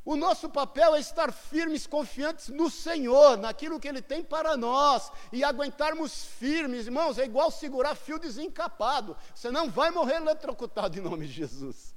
[0.05, 5.11] o nosso papel é estar firmes, confiantes no Senhor, naquilo que Ele tem para nós,
[5.33, 11.01] e aguentarmos firmes, irmãos, é igual segurar fio desencapado, você não vai morrer eletrocutado em
[11.01, 11.94] nome de Jesus.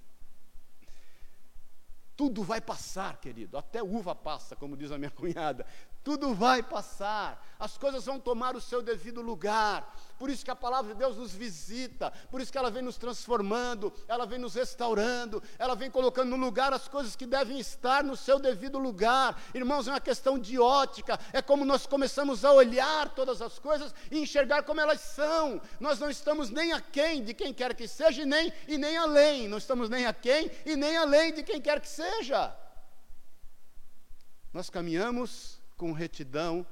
[2.17, 5.65] Tudo vai passar, querido, até uva passa, como diz a minha cunhada.
[6.03, 9.95] Tudo vai passar, as coisas vão tomar o seu devido lugar.
[10.17, 12.97] Por isso que a palavra de Deus nos visita, por isso que ela vem nos
[12.97, 18.03] transformando, ela vem nos restaurando, ela vem colocando no lugar as coisas que devem estar
[18.03, 19.39] no seu devido lugar.
[19.53, 23.93] Irmãos, é uma questão de ótica, é como nós começamos a olhar todas as coisas
[24.09, 25.61] e enxergar como elas são.
[25.79, 29.47] Nós não estamos nem aquém de quem quer que seja e nem, e nem além,
[29.47, 32.55] não estamos nem aquém e nem além de quem quer que seja.
[34.51, 36.65] Nós caminhamos com retidão,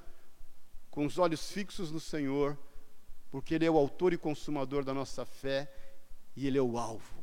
[0.90, 2.58] com os olhos fixos no Senhor,
[3.36, 5.70] porque Ele é o autor e consumador da nossa fé
[6.38, 7.22] e Ele é o alvo.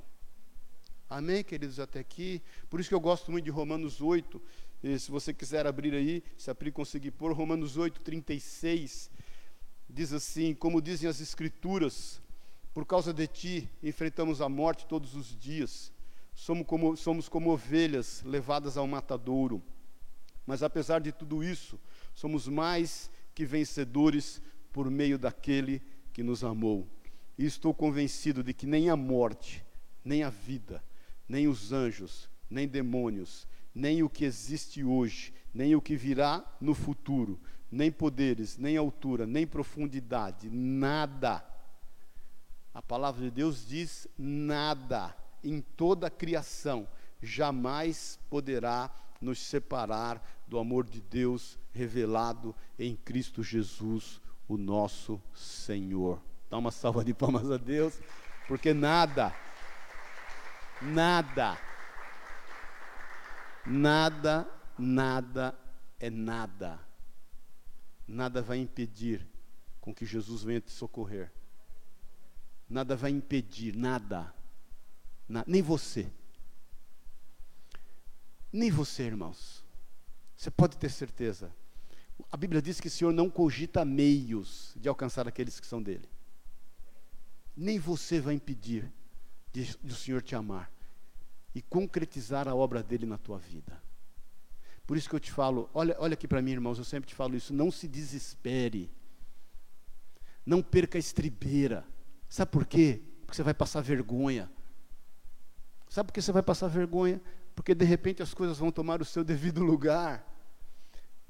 [1.09, 2.43] Amém, queridos, até aqui.
[2.69, 4.39] Por isso que eu gosto muito de Romanos 8.
[4.83, 9.11] E se você quiser abrir aí, se abrir conseguir pôr, Romanos 8, 36,
[9.89, 12.21] diz assim: Como dizem as Escrituras,
[12.75, 15.91] por causa de ti enfrentamos a morte todos os dias,
[16.35, 19.63] somos como, somos como ovelhas levadas ao matadouro.
[20.45, 21.81] Mas apesar de tudo isso,
[22.15, 24.43] somos mais que vencedores
[24.75, 25.81] por meio daquele
[26.13, 26.89] que nos amou.
[27.39, 29.65] E estou convencido de que nem a morte,
[30.05, 30.83] nem a vida,
[31.29, 36.75] nem os anjos, nem demônios, nem o que existe hoje, nem o que virá no
[36.75, 41.45] futuro, nem poderes, nem altura, nem profundidade, nada.
[42.75, 46.87] A palavra de Deus diz nada em toda a criação
[47.23, 56.21] jamais poderá nos separar do amor de Deus revelado em Cristo Jesus, o nosso Senhor.
[56.51, 57.99] Dá uma salva de palmas a Deus,
[58.47, 59.35] porque nada,
[60.81, 61.59] nada,
[63.67, 65.59] nada, nada
[65.99, 66.81] é nada.
[68.07, 69.27] Nada vai impedir
[69.81, 71.33] com que Jesus venha te socorrer.
[72.69, 74.35] Nada vai impedir, nada.
[75.29, 76.11] Na, nem você.
[78.53, 79.65] Nem você, irmãos.
[80.37, 81.55] Você pode ter certeza.
[82.31, 86.09] A Bíblia diz que o Senhor não cogita meios de alcançar aqueles que são dele.
[87.57, 88.91] Nem você vai impedir
[89.53, 90.71] de, de o Senhor te amar
[91.55, 93.83] e concretizar a obra dele na tua vida.
[94.87, 97.15] Por isso que eu te falo, olha, olha aqui para mim, irmãos, eu sempre te
[97.15, 98.91] falo isso, não se desespere.
[100.45, 101.85] Não perca a estribeira.
[102.29, 103.03] Sabe por quê?
[103.21, 104.51] Porque você vai passar vergonha.
[105.89, 107.21] Sabe por que você vai passar vergonha?
[107.55, 110.27] porque de repente as coisas vão tomar o seu devido lugar.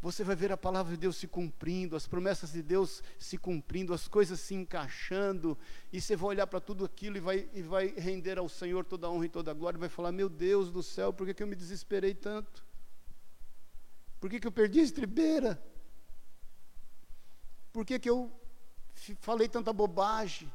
[0.02, 3.94] Você vai ver a palavra de Deus se cumprindo, as promessas de Deus se cumprindo,
[3.94, 5.56] as coisas se encaixando,
[5.92, 9.06] e você vai olhar para tudo aquilo e vai, e vai render ao Senhor toda
[9.06, 11.32] a honra e toda a glória, e vai falar: Meu Deus do céu, por que,
[11.32, 12.64] que eu me desesperei tanto?
[14.18, 15.62] Por que, que eu perdi a estribeira?
[17.72, 18.28] Por que, que eu
[19.20, 20.52] falei tanta bobagem?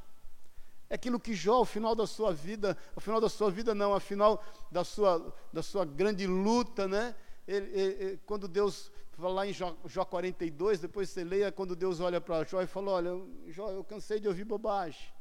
[0.89, 3.93] É aquilo que Jó, ao final da sua vida, ao final da sua vida não,
[3.93, 7.15] ao final da sua, da sua grande luta, né?
[7.47, 12.21] Ele, ele, quando Deus lá em Jó, Jó 42, depois você leia quando Deus olha
[12.21, 13.11] para Jó e fala: Olha,
[13.47, 15.11] Jó, eu cansei de ouvir bobagem.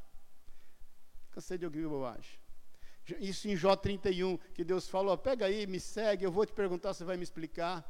[1.31, 2.39] Cansei de ouvir bobagem.
[3.19, 6.93] Isso em Jó 31, que Deus falou: Pega aí, me segue, eu vou te perguntar,
[6.93, 7.85] você vai me explicar.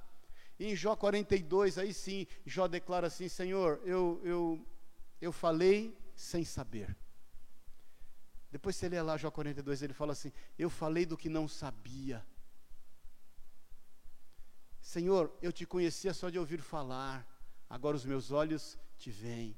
[0.57, 4.65] E em Jó 42, aí sim, Jó declara assim: Senhor, eu, eu,
[5.19, 6.95] eu falei sem saber.
[8.49, 12.25] Depois você lê lá Jó 42, ele fala assim: Eu falei do que não sabia.
[14.93, 17.27] Senhor, eu te conhecia só de ouvir falar,
[17.69, 19.55] agora os meus olhos te veem.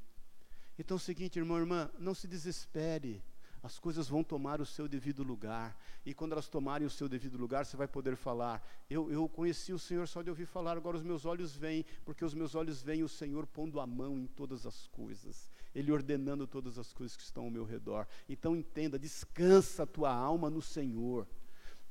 [0.78, 3.24] Então é o seguinte, irmão, irmã, não se desespere
[3.62, 5.78] as coisas vão tomar o seu devido lugar.
[6.06, 9.74] E quando elas tomarem o seu devido lugar, você vai poder falar: eu, eu conheci
[9.74, 12.82] o Senhor só de ouvir falar, agora os meus olhos veem, porque os meus olhos
[12.82, 17.18] veem o Senhor pondo a mão em todas as coisas, Ele ordenando todas as coisas
[17.18, 18.08] que estão ao meu redor.
[18.28, 21.28] Então entenda: descansa a tua alma no Senhor,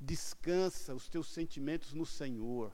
[0.00, 2.72] descansa os teus sentimentos no Senhor,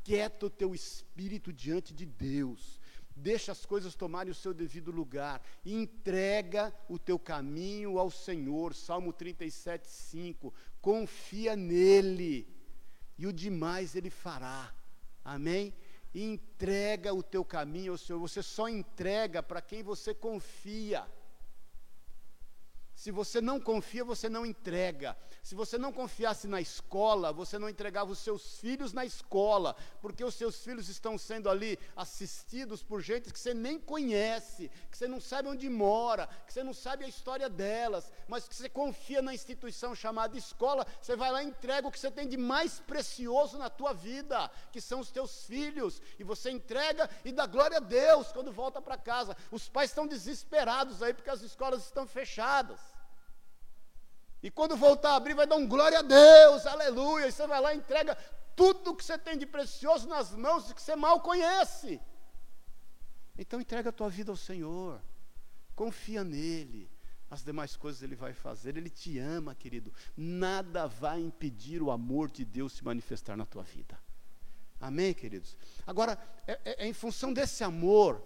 [0.00, 2.80] aquieta o teu espírito diante de Deus.
[3.14, 9.12] Deixa as coisas tomarem o seu devido lugar, entrega o teu caminho ao Senhor, Salmo
[9.12, 12.46] 37, 5, confia nele,
[13.18, 14.72] e o demais ele fará,
[15.24, 15.74] amém?
[16.14, 21.04] Entrega o teu caminho ao Senhor, você só entrega para quem você confia.
[22.98, 25.16] Se você não confia, você não entrega.
[25.40, 30.24] Se você não confiasse na escola, você não entregava os seus filhos na escola, porque
[30.24, 35.06] os seus filhos estão sendo ali assistidos por gente que você nem conhece, que você
[35.06, 39.22] não sabe onde mora, que você não sabe a história delas, mas que você confia
[39.22, 42.80] na instituição chamada escola, você vai lá e entrega o que você tem de mais
[42.80, 47.76] precioso na tua vida, que são os teus filhos, e você entrega e dá glória
[47.76, 49.36] a Deus quando volta para casa.
[49.52, 52.87] Os pais estão desesperados aí porque as escolas estão fechadas.
[54.42, 57.26] E quando voltar a abrir, vai dar um glória a Deus, aleluia.
[57.26, 58.16] E você vai lá e entrega
[58.54, 62.00] tudo que você tem de precioso nas mãos que você mal conhece.
[63.36, 65.00] Então entrega a tua vida ao Senhor.
[65.74, 66.90] Confia nele.
[67.30, 68.76] As demais coisas ele vai fazer.
[68.76, 69.92] Ele te ama, querido.
[70.16, 73.98] Nada vai impedir o amor de Deus se manifestar na tua vida.
[74.80, 75.56] Amém, queridos?
[75.86, 78.22] Agora, é, é, é em função desse amor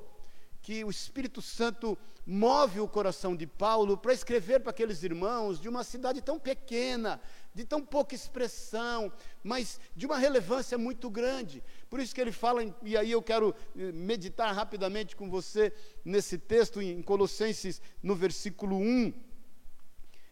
[0.62, 5.68] que o Espírito Santo move o coração de Paulo para escrever para aqueles irmãos de
[5.68, 7.20] uma cidade tão pequena,
[7.52, 11.62] de tão pouca expressão, mas de uma relevância muito grande.
[11.90, 15.72] Por isso que ele fala, e aí eu quero eh, meditar rapidamente com você
[16.04, 19.12] nesse texto em Colossenses, no versículo 1.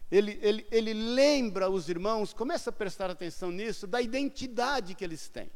[0.09, 5.27] Ele, ele, ele lembra os irmãos, começa a prestar atenção nisso, da identidade que eles
[5.27, 5.51] têm.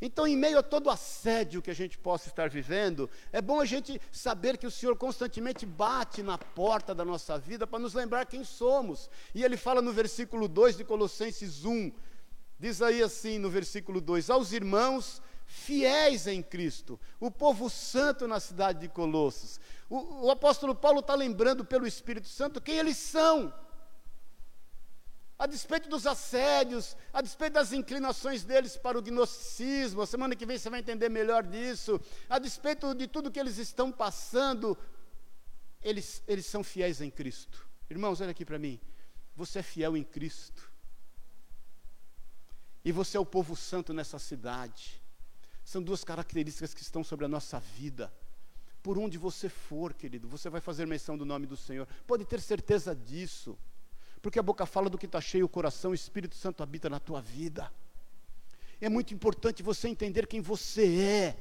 [0.00, 3.64] Então, em meio a todo assédio que a gente possa estar vivendo, é bom a
[3.64, 8.26] gente saber que o Senhor constantemente bate na porta da nossa vida para nos lembrar
[8.26, 9.08] quem somos.
[9.34, 11.92] E ele fala no versículo 2 de Colossenses 1,
[12.58, 18.38] diz aí assim no versículo 2: Aos irmãos fiéis em Cristo, o povo santo na
[18.38, 19.58] cidade de Colossos.
[19.88, 23.52] O, o apóstolo Paulo está lembrando pelo Espírito Santo quem eles são
[25.38, 30.46] a despeito dos assédios, a despeito das inclinações deles para o gnosticismo, a semana que
[30.46, 34.76] vem você vai entender melhor disso, a despeito de tudo que eles estão passando,
[35.82, 37.66] eles, eles são fiéis em Cristo.
[37.90, 38.80] Irmãos, olha aqui para mim.
[39.34, 40.72] Você é fiel em Cristo.
[42.84, 45.02] E você é o povo santo nessa cidade.
[45.64, 48.12] São duas características que estão sobre a nossa vida.
[48.82, 51.86] Por onde você for, querido, você vai fazer menção do nome do Senhor.
[52.06, 53.58] Pode ter certeza disso.
[54.26, 56.98] Porque a boca fala do que está cheio o coração, o Espírito Santo habita na
[56.98, 57.72] tua vida.
[58.80, 61.36] É muito importante você entender quem você é,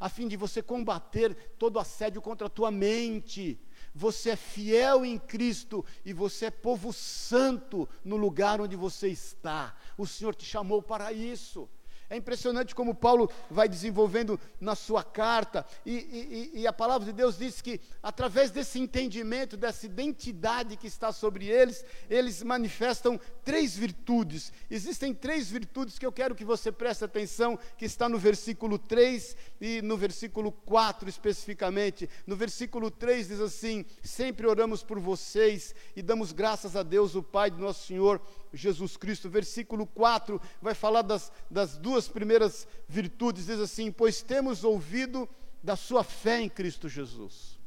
[0.00, 3.60] a fim de você combater todo assédio contra a tua mente.
[3.94, 9.76] Você é fiel em Cristo e você é povo santo no lugar onde você está.
[9.98, 11.68] O Senhor te chamou para isso.
[12.10, 17.12] É impressionante como Paulo vai desenvolvendo na sua carta, e, e, e, a palavra de
[17.12, 23.76] Deus diz que, através desse entendimento, dessa identidade que está sobre eles, eles manifestam três
[23.76, 24.52] virtudes.
[24.68, 29.36] Existem três virtudes que eu quero que você preste atenção, que está no versículo 3
[29.60, 32.10] e no versículo 4 especificamente.
[32.26, 37.22] No versículo 3 diz assim: Sempre oramos por vocês e damos graças a Deus, o
[37.22, 38.20] Pai de nosso Senhor
[38.52, 39.28] Jesus Cristo.
[39.28, 45.28] Versículo 4 vai falar das, das duas primeiras virtudes, diz assim: Pois temos ouvido
[45.62, 47.58] da sua fé em Cristo Jesus.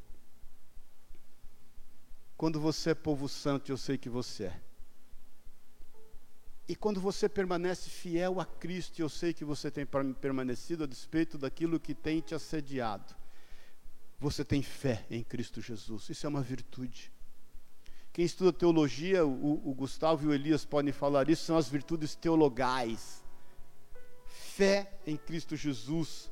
[2.36, 4.62] Quando você é povo santo, eu sei que você é.
[6.68, 9.86] E quando você permanece fiel a Cristo, eu sei que você tem
[10.20, 13.16] permanecido a despeito daquilo que tem te assediado.
[14.20, 16.10] Você tem fé em Cristo Jesus.
[16.10, 17.13] Isso é uma virtude.
[18.14, 22.14] Quem estuda teologia, o, o Gustavo e o Elias podem falar isso, são as virtudes
[22.14, 23.24] teologais.
[24.26, 26.32] Fé em Cristo Jesus,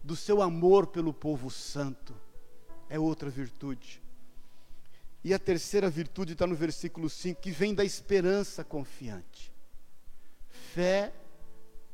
[0.00, 2.14] do seu amor pelo povo santo,
[2.88, 4.00] é outra virtude.
[5.24, 9.52] E a terceira virtude está no versículo 5, que vem da esperança confiante.
[10.72, 11.12] Fé,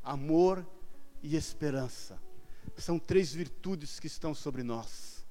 [0.02, 0.66] amor
[1.22, 2.20] e esperança.
[2.76, 5.21] São três virtudes que estão sobre nós.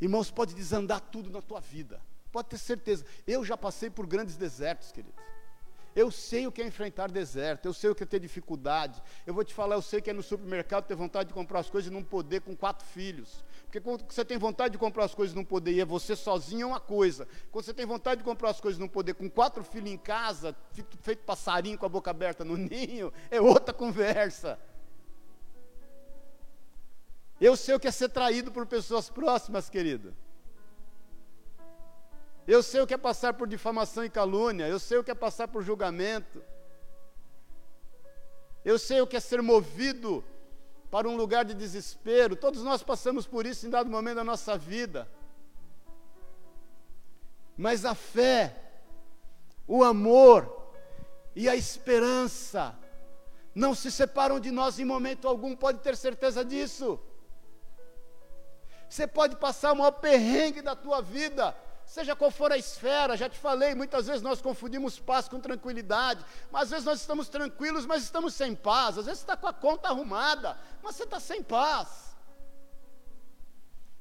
[0.00, 2.00] Irmãos, pode desandar tudo na tua vida.
[2.30, 3.04] Pode ter certeza.
[3.26, 5.28] Eu já passei por grandes desertos, queridos.
[5.96, 9.02] Eu sei o que é enfrentar deserto, eu sei o que é ter dificuldade.
[9.26, 11.68] Eu vou te falar, eu sei que é no supermercado ter vontade de comprar as
[11.68, 13.44] coisas e não poder com quatro filhos.
[13.64, 16.14] Porque quando você tem vontade de comprar as coisas e não poder, e é você
[16.14, 17.26] sozinho, é uma coisa.
[17.50, 19.98] Quando você tem vontade de comprar as coisas e não poder, com quatro filhos em
[19.98, 20.54] casa,
[21.02, 24.56] feito passarinho com a boca aberta no ninho, é outra conversa.
[27.40, 30.14] Eu sei o que é ser traído por pessoas próximas, querido.
[32.46, 34.66] Eu sei o que é passar por difamação e calúnia.
[34.66, 36.42] Eu sei o que é passar por julgamento.
[38.64, 40.24] Eu sei o que é ser movido
[40.90, 42.34] para um lugar de desespero.
[42.34, 45.08] Todos nós passamos por isso em dado momento da nossa vida.
[47.56, 48.56] Mas a fé,
[49.66, 50.72] o amor
[51.36, 52.76] e a esperança
[53.54, 56.98] não se separam de nós em momento algum, pode ter certeza disso.
[58.88, 63.28] Você pode passar o maior perrengue da tua vida, seja qual for a esfera, já
[63.28, 67.86] te falei, muitas vezes nós confundimos paz com tranquilidade, mas às vezes nós estamos tranquilos,
[67.86, 71.42] mas estamos sem paz, às vezes está com a conta arrumada, mas você está sem
[71.42, 72.16] paz.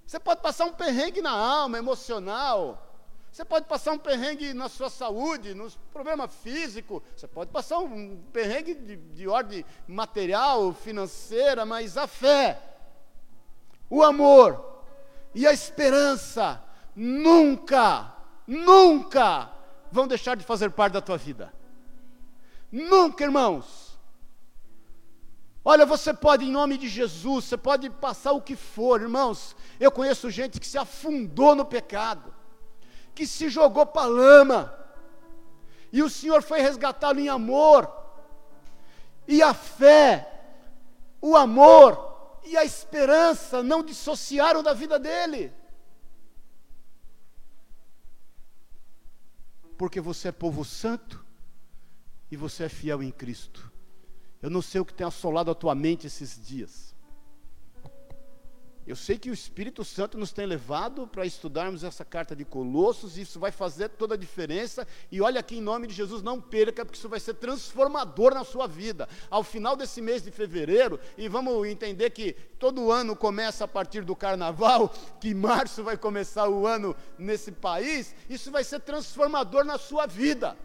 [0.06, 2.88] Você pode passar um perrengue na alma, emocional,
[3.32, 8.22] você pode passar um perrengue na sua saúde, no problema físico, você pode passar um
[8.34, 12.60] perrengue de, de ordem material, financeira, mas a fé,
[13.90, 14.77] o amor,
[15.38, 16.60] e a esperança
[16.96, 18.12] nunca,
[18.48, 19.48] nunca
[19.92, 21.54] vão deixar de fazer parte da tua vida.
[22.72, 23.96] Nunca, irmãos.
[25.64, 29.56] Olha, você pode, em nome de Jesus, você pode passar o que for, irmãos.
[29.80, 32.34] Eu conheço gente que se afundou no pecado,
[33.14, 34.74] que se jogou para a lama,
[35.94, 37.88] e o Senhor foi resgatá-lo em amor,
[39.28, 40.28] e a fé,
[41.22, 42.16] o amor,
[42.48, 45.54] e a esperança não dissociaram da vida dele.
[49.78, 51.24] Porque você é povo santo
[52.32, 53.72] e você é fiel em Cristo.
[54.41, 56.87] Eu não sei o que tem assolado a tua mente esses dias.
[58.88, 63.18] Eu sei que o Espírito Santo nos tem levado para estudarmos essa carta de Colossos,
[63.18, 64.88] e isso vai fazer toda a diferença.
[65.12, 68.46] E olha aqui, em nome de Jesus, não perca, porque isso vai ser transformador na
[68.46, 69.10] sua vida.
[69.30, 74.06] Ao final desse mês de fevereiro, e vamos entender que todo ano começa a partir
[74.06, 74.88] do carnaval,
[75.20, 80.58] que março vai começar o ano nesse país, isso vai ser transformador na sua vida.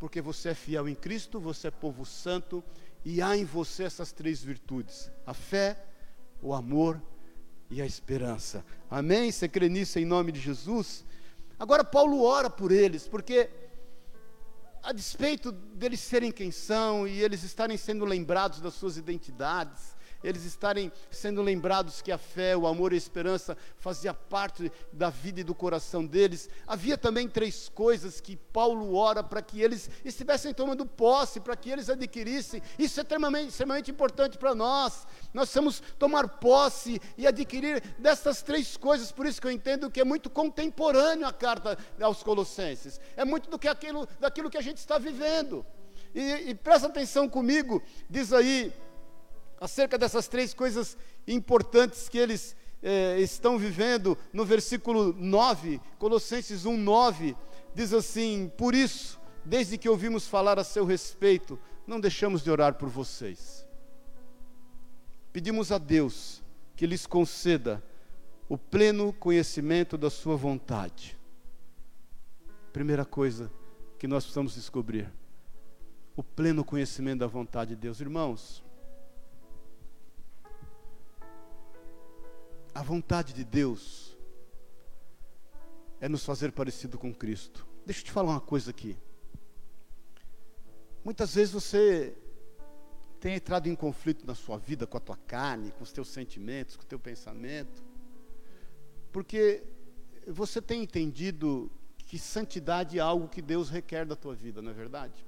[0.00, 2.64] Porque você é fiel em Cristo, você é povo santo
[3.04, 5.76] e há em você essas três virtudes: a fé,
[6.42, 7.00] o amor
[7.70, 8.64] e a esperança.
[8.90, 9.30] Amém?
[9.30, 11.04] Você crê nisso em nome de Jesus?
[11.58, 13.50] Agora, Paulo ora por eles, porque,
[14.82, 20.44] a despeito deles serem quem são e eles estarem sendo lembrados das suas identidades, eles
[20.44, 25.40] estarem sendo lembrados que a fé, o amor e a esperança fazia parte da vida
[25.40, 26.48] e do coração deles.
[26.66, 31.70] Havia também três coisas que Paulo ora para que eles estivessem tomando posse, para que
[31.70, 32.62] eles adquirissem.
[32.78, 35.06] Isso é extremamente, extremamente importante para nós.
[35.32, 39.10] Nós precisamos tomar posse e adquirir dessas três coisas.
[39.12, 43.00] Por isso que eu entendo que é muito contemporâneo a carta aos Colossenses.
[43.16, 45.64] É muito do que aquilo, daquilo que a gente está vivendo.
[46.14, 48.72] E, e presta atenção comigo, diz aí
[49.60, 50.96] acerca dessas três coisas
[51.28, 57.36] importantes que eles eh, estão vivendo, no versículo 9, Colossenses 1, 9,
[57.74, 62.74] diz assim: Por isso, desde que ouvimos falar a seu respeito, não deixamos de orar
[62.74, 63.66] por vocês.
[65.32, 66.42] Pedimos a Deus
[66.74, 67.82] que lhes conceda
[68.48, 71.18] o pleno conhecimento da Sua vontade.
[72.72, 73.50] Primeira coisa
[73.98, 75.12] que nós precisamos descobrir:
[76.16, 78.00] o pleno conhecimento da vontade de Deus.
[78.00, 78.64] Irmãos,
[82.74, 84.16] A vontade de Deus
[86.00, 87.66] é nos fazer parecido com Cristo.
[87.84, 88.96] Deixa eu te falar uma coisa aqui.
[91.04, 92.16] Muitas vezes você
[93.18, 96.76] tem entrado em conflito na sua vida com a tua carne, com os teus sentimentos,
[96.76, 97.82] com o teu pensamento,
[99.12, 99.62] porque
[100.26, 104.74] você tem entendido que santidade é algo que Deus requer da tua vida, não é
[104.74, 105.26] verdade?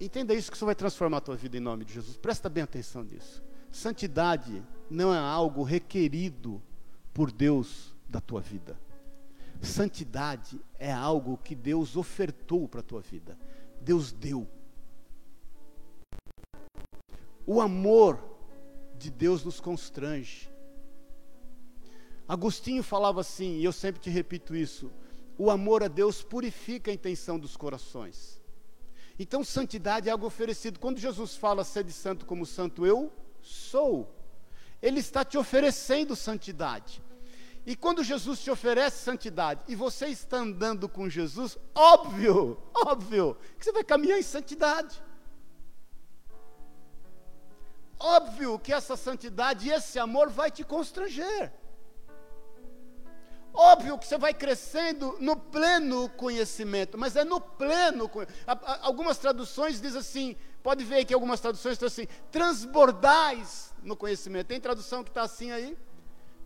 [0.00, 2.16] Entenda isso que isso vai transformar a tua vida em nome de Jesus.
[2.16, 3.42] Presta bem atenção nisso.
[3.70, 6.60] Santidade não é algo requerido
[7.12, 8.80] por Deus da tua vida.
[9.60, 13.38] Santidade é algo que Deus ofertou para a tua vida.
[13.82, 14.48] Deus deu.
[17.46, 18.18] O amor
[18.96, 20.50] de Deus nos constrange.
[22.26, 24.90] Agostinho falava assim, e eu sempre te repito isso:
[25.36, 28.40] o amor a Deus purifica a intenção dos corações.
[29.22, 30.80] Então, santidade é algo oferecido.
[30.80, 33.12] Quando Jesus fala, sede santo como santo eu
[33.42, 34.10] sou,
[34.80, 37.02] Ele está te oferecendo santidade.
[37.66, 43.64] E quando Jesus te oferece santidade e você está andando com Jesus, óbvio, óbvio, que
[43.66, 45.02] você vai caminhar em santidade.
[47.98, 51.52] Óbvio que essa santidade e esse amor vai te constranger.
[53.52, 58.10] Óbvio que você vai crescendo no pleno conhecimento, mas é no pleno.
[58.82, 64.46] Algumas traduções dizem assim, pode ver que algumas traduções estão assim, transbordais no conhecimento.
[64.46, 65.76] Tem tradução que está assim aí?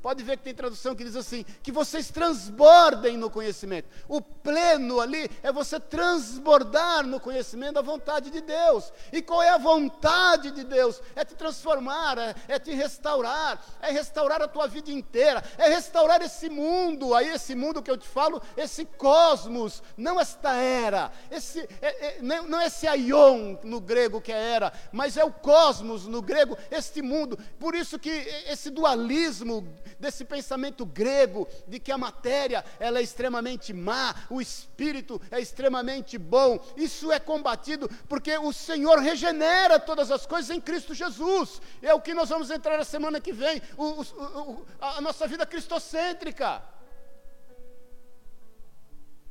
[0.05, 3.89] Pode ver que tem tradução que diz assim: que vocês transbordem no conhecimento.
[4.07, 8.93] O pleno ali é você transbordar no conhecimento da vontade de Deus.
[9.11, 11.01] E qual é a vontade de Deus?
[11.17, 16.21] É te transformar, é, é te restaurar, é restaurar a tua vida inteira, é restaurar
[16.21, 17.15] esse mundo.
[17.15, 22.19] Aí, esse mundo que eu te falo, esse cosmos, não esta era, esse, é, é,
[22.21, 26.59] não, não esse aion no grego que é era, mas é o cosmos no grego,
[26.71, 27.39] este mundo.
[27.59, 28.11] Por isso que
[28.47, 29.67] esse dualismo
[29.99, 36.19] desse pensamento grego de que a matéria ela é extremamente má, o espírito é extremamente
[36.19, 36.59] bom.
[36.77, 41.61] Isso é combatido porque o Senhor regenera todas as coisas em Cristo Jesus.
[41.83, 45.27] É o que nós vamos entrar a semana que vem, o, o, o, a nossa
[45.27, 46.63] vida cristocêntrica.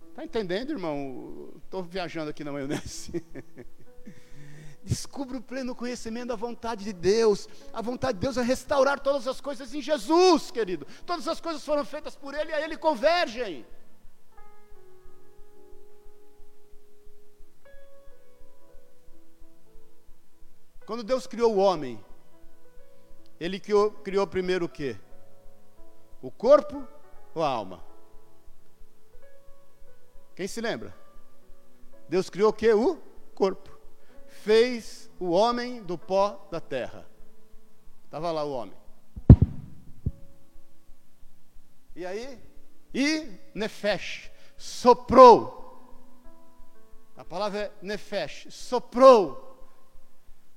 [0.09, 1.53] Está entendendo, irmão?
[1.63, 3.23] Estou viajando aqui na maionese.
[4.83, 7.47] Descubra o pleno conhecimento da vontade de Deus.
[7.71, 10.85] A vontade de Deus é restaurar todas as coisas em Jesus, querido.
[11.05, 13.65] Todas as coisas foram feitas por Ele e a Ele convergem.
[20.85, 22.03] Quando Deus criou o homem,
[23.39, 24.97] Ele criou, criou primeiro o quê?
[26.21, 26.85] O corpo
[27.33, 27.81] ou a alma?
[30.35, 30.93] Quem se lembra?
[32.09, 32.73] Deus criou o quê?
[32.73, 32.97] O
[33.33, 33.72] corpo
[34.43, 37.07] fez o homem do pó da terra.
[38.03, 38.75] Estava lá o homem.
[41.95, 42.37] E aí?
[42.93, 45.61] E Nefesh soprou.
[47.15, 49.57] A palavra é Nefesh, soprou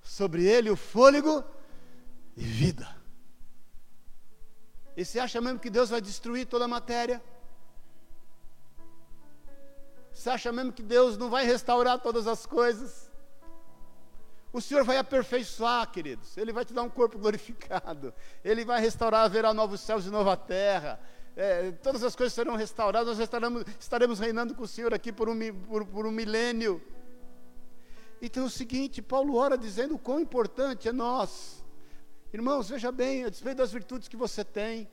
[0.03, 1.45] sobre ele o fôlego
[2.37, 2.89] e vida.
[4.97, 7.23] E você acha mesmo que Deus vai destruir toda a matéria?
[10.13, 13.06] Você acha mesmo que Deus não vai restaurar todas as coisas?
[14.57, 16.35] O Senhor vai aperfeiçoar, queridos.
[16.35, 18.15] Ele vai te dar um corpo glorificado.
[18.43, 20.99] Ele vai restaurar, haverá novos céus e nova terra.
[21.37, 23.19] É, todas as coisas serão restauradas.
[23.19, 25.39] Nós estaremos, estaremos reinando com o Senhor aqui por um,
[25.69, 26.83] por, por um milênio.
[28.23, 31.63] Então é o seguinte: Paulo ora dizendo o quão importante é nós.
[32.33, 34.89] Irmãos, veja bem, a despeito das virtudes que você tem,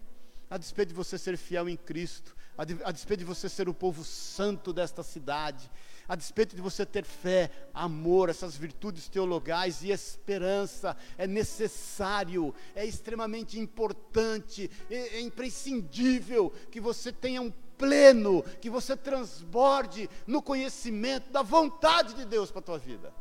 [0.50, 3.74] a despeito de você ser fiel em Cristo, a, a despeito de você ser o
[3.74, 5.72] povo santo desta cidade,
[6.08, 12.86] a despeito de você ter fé, amor, essas virtudes teologais e esperança, é necessário, é
[12.86, 21.32] extremamente importante, é, é imprescindível que você tenha um pleno, que você transborde no conhecimento
[21.32, 23.14] da vontade de Deus para a tua vida.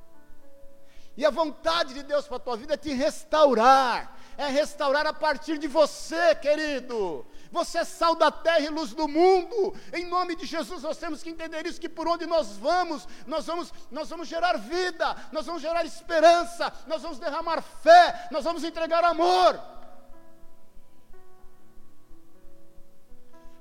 [1.17, 5.13] E a vontade de Deus para a tua vida é te restaurar, é restaurar a
[5.13, 7.27] partir de você, querido.
[7.53, 9.75] Você é sal da terra e luz do mundo.
[9.93, 13.45] Em nome de Jesus, nós temos que entender isso: que por onde nós vamos, nós
[13.45, 18.65] vamos, nós vamos gerar vida, nós vamos gerar esperança, nós vamos derramar fé, nós vamos
[18.65, 19.61] entregar amor.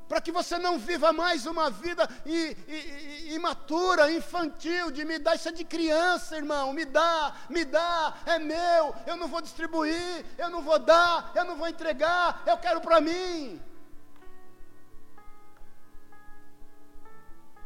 [0.07, 2.05] para que você não viva mais uma vida
[3.29, 8.37] imatura, infantil, de me dar isso é de criança, irmão, me dá, me dá, é
[8.37, 12.81] meu, eu não vou distribuir, eu não vou dar, eu não vou entregar, eu quero
[12.81, 13.61] para mim.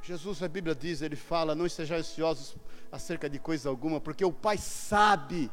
[0.05, 2.55] Jesus, a Bíblia diz, ele fala: não estejam ansiosos
[2.91, 5.49] acerca de coisa alguma, porque o Pai sabe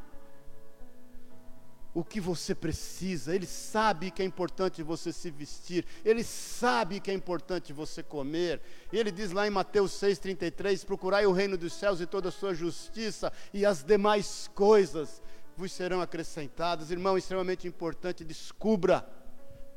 [1.95, 7.11] o que você precisa, Ele sabe que é importante você se vestir, Ele sabe que
[7.11, 8.61] é importante você comer.
[8.93, 12.55] Ele diz lá em Mateus 6,33: Procurai o reino dos céus e toda a sua
[12.55, 15.23] justiça, e as demais coisas
[15.57, 16.91] vos serão acrescentadas.
[16.91, 19.07] Irmão, extremamente importante, descubra,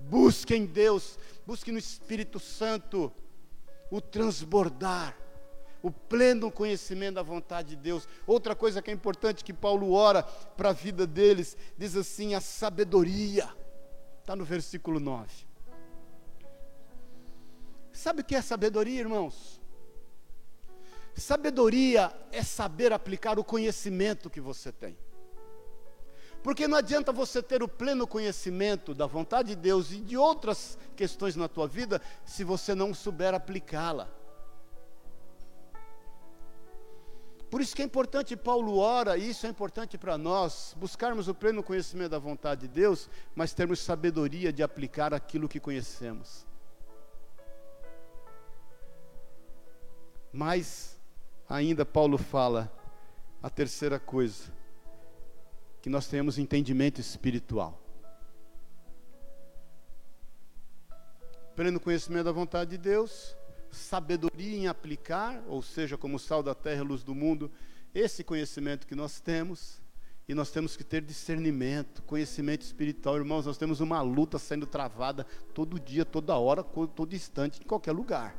[0.01, 3.11] busque em Deus, busque no Espírito Santo
[3.95, 5.17] o transbordar
[5.81, 8.07] o pleno conhecimento da vontade de Deus.
[8.25, 12.41] Outra coisa que é importante que Paulo ora para a vida deles, diz assim: a
[12.41, 13.47] sabedoria.
[14.19, 15.29] Está no versículo 9.
[17.93, 19.61] Sabe o que é sabedoria, irmãos?
[21.13, 24.97] Sabedoria é saber aplicar o conhecimento que você tem.
[26.45, 30.77] Porque não adianta você ter o pleno conhecimento da vontade de Deus e de outras
[30.95, 34.07] questões na tua vida se você não souber aplicá-la.
[37.49, 41.33] Por isso que é importante, Paulo ora, e isso é importante para nós, buscarmos o
[41.33, 46.45] pleno conhecimento da vontade de Deus, mas termos sabedoria de aplicar aquilo que conhecemos.
[50.31, 50.95] Mas,
[51.49, 52.71] ainda Paulo fala,
[53.41, 54.53] a terceira coisa,
[55.85, 57.79] que nós tenhamos entendimento espiritual.
[61.55, 63.37] Pleno conhecimento da vontade de Deus,
[63.69, 67.51] sabedoria em aplicar, ou seja, como sal da terra e luz do mundo,
[67.93, 69.79] esse conhecimento que nós temos,
[70.27, 73.15] E nós temos que ter discernimento, conhecimento espiritual.
[73.17, 75.23] Irmãos, nós temos uma luta sendo travada
[75.53, 78.35] todo dia, toda hora, todo instante, em qualquer lugar.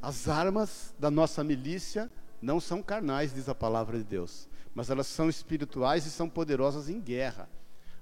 [0.00, 2.10] As armas da nossa milícia
[2.40, 6.88] não são carnais, diz a palavra de Deus, mas elas são espirituais e são poderosas
[6.88, 7.48] em guerra.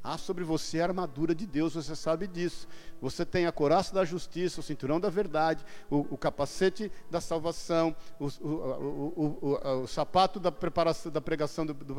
[0.02, 2.68] Há sobre você a armadura de Deus, você sabe disso.
[3.00, 7.94] Você tem a coraça da justiça, o cinturão da verdade, o, o capacete da salvação,
[8.18, 11.94] o, o, o, sapato da preparação da pregação do, do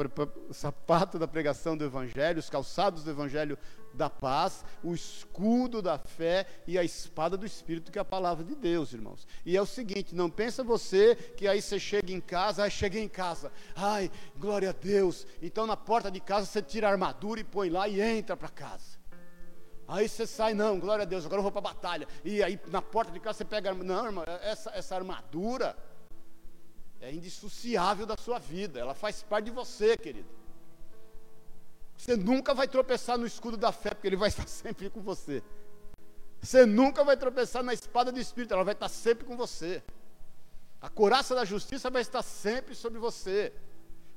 [0.52, 3.58] sapato da pregação do evangelho, os calçados do evangelho
[4.00, 8.44] da paz, o escudo da fé e a espada do espírito que é a palavra
[8.46, 9.28] de Deus, irmãos.
[9.46, 13.04] E é o seguinte, não pensa você que aí você chega em casa, aí cheguei
[13.04, 13.52] em casa.
[13.76, 15.28] Ai, glória a Deus.
[15.42, 18.48] Então na porta de casa você tira a armadura e põe lá e entra para
[18.48, 18.98] casa.
[19.86, 22.08] Aí você sai, não, glória a Deus, agora eu vou para a batalha.
[22.24, 25.76] E aí na porta de casa você pega, não, irmão, essa, essa armadura
[27.02, 30.39] é indissociável da sua vida, ela faz parte de você, querido.
[32.00, 35.44] Você nunca vai tropeçar no escudo da fé, porque ele vai estar sempre com você.
[36.42, 39.84] Você nunca vai tropeçar na espada do Espírito, ela vai estar sempre com você.
[40.80, 43.52] A coraça da justiça vai estar sempre sobre você.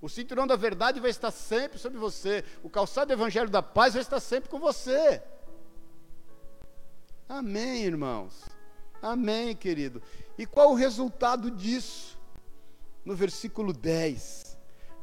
[0.01, 2.45] O cinturão da verdade vai estar sempre sobre você.
[2.63, 5.21] O calçado do evangelho da paz vai estar sempre com você.
[7.29, 8.45] Amém, irmãos.
[9.03, 10.01] Amém, querido.
[10.39, 12.17] E qual o resultado disso?
[13.05, 14.57] No versículo 10.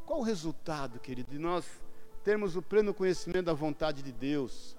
[0.05, 1.65] Qual o resultado, querido, de nós
[2.29, 4.77] termos o pleno conhecimento da vontade de Deus?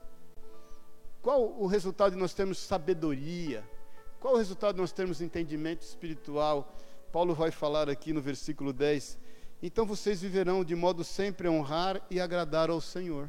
[1.20, 3.68] Qual o resultado de nós termos sabedoria?
[4.20, 6.72] Qual o resultado de nós termos entendimento espiritual?
[7.10, 9.18] Paulo vai falar aqui no versículo 10.
[9.60, 13.28] Então vocês viverão de modo sempre a honrar e agradar ao Senhor.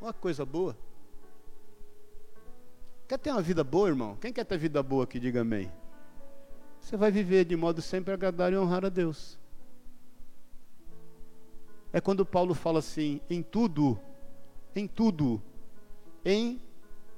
[0.00, 0.76] Uma coisa boa.
[3.08, 4.14] Quer ter uma vida boa, irmão?
[4.20, 5.68] Quem quer ter vida boa aqui, diga amém.
[6.80, 9.41] Você vai viver de modo sempre a agradar e honrar a Deus.
[11.92, 13.98] É quando Paulo fala assim: em tudo,
[14.74, 15.42] em tudo,
[16.24, 16.60] em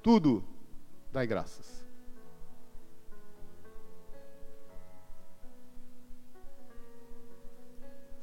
[0.02, 0.44] tudo,
[1.12, 1.84] dai graças.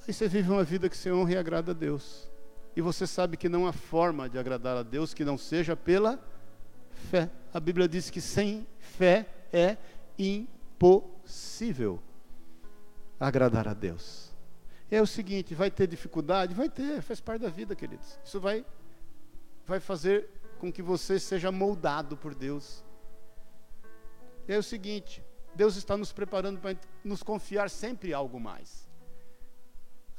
[0.08, 2.30] Aí você vive uma vida que você honra e agrada a Deus.
[2.76, 6.20] E você sabe que não há forma de agradar a Deus que não seja pela
[7.10, 7.30] fé.
[7.54, 9.78] A Bíblia diz que sem fé é
[10.18, 12.02] impossível
[13.20, 14.31] agradar a Deus.
[14.92, 16.54] É o seguinte, vai ter dificuldade?
[16.54, 18.20] Vai ter, faz parte da vida, queridos.
[18.24, 18.66] Isso vai,
[19.66, 20.30] vai fazer
[20.60, 22.84] com que você seja moldado por Deus.
[24.48, 25.24] É o seguinte,
[25.56, 28.88] Deus está nos preparando para nos confiar sempre algo mais.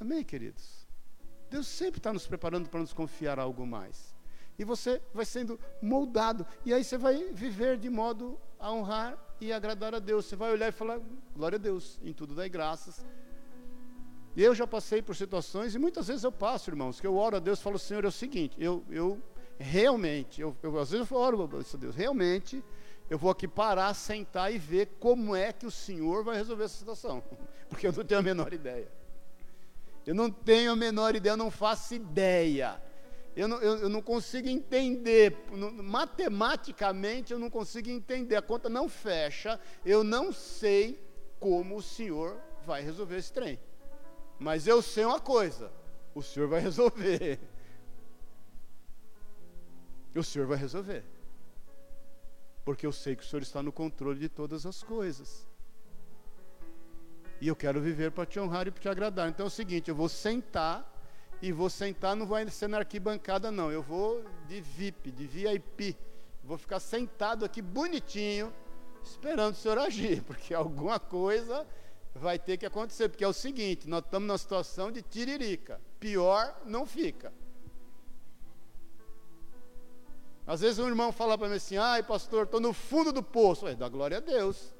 [0.00, 0.86] Amém, queridos?
[1.50, 4.12] Deus sempre está nos preparando para nos confiar algo mais
[4.58, 6.46] e você vai sendo moldado.
[6.64, 10.26] E aí você vai viver de modo a honrar e agradar a Deus.
[10.26, 11.00] Você vai olhar e falar,
[11.34, 13.04] glória a Deus, em tudo dai graças.
[14.34, 17.36] E eu já passei por situações, e muitas vezes eu passo, irmãos, que eu oro
[17.36, 19.22] a Deus e falo, Senhor, é o seguinte, eu, eu
[19.58, 22.64] realmente, eu, eu, às vezes eu oro a Deus, realmente,
[23.10, 26.78] eu vou aqui parar, sentar e ver como é que o Senhor vai resolver essa
[26.78, 27.22] situação.
[27.68, 28.90] Porque eu não tenho a menor ideia.
[30.06, 32.80] Eu não tenho a menor ideia, eu não faço ideia.
[33.36, 35.36] Eu não, eu, eu não consigo entender,
[35.82, 41.02] matematicamente eu não consigo entender, a conta não fecha, eu não sei
[41.40, 43.58] como o senhor vai resolver esse trem.
[44.42, 45.72] Mas eu sei uma coisa:
[46.14, 47.38] o senhor vai resolver.
[50.14, 51.04] O senhor vai resolver.
[52.64, 55.48] Porque eu sei que o senhor está no controle de todas as coisas.
[57.40, 59.28] E eu quero viver para te honrar e para te agradar.
[59.28, 60.88] Então é o seguinte: eu vou sentar
[61.40, 63.70] e vou sentar, não vai ser na arquibancada, não.
[63.70, 65.96] Eu vou de VIP, de VIP.
[66.42, 68.52] Vou ficar sentado aqui bonitinho,
[69.04, 71.66] esperando o senhor agir, porque alguma coisa
[72.14, 73.08] vai ter que acontecer.
[73.08, 75.80] Porque é o seguinte: nós estamos numa situação de tiririca.
[75.98, 77.32] Pior não fica.
[80.46, 83.66] Às vezes um irmão fala para mim assim: ai, pastor, estou no fundo do poço.
[83.66, 84.74] Ué, dá glória a Deus.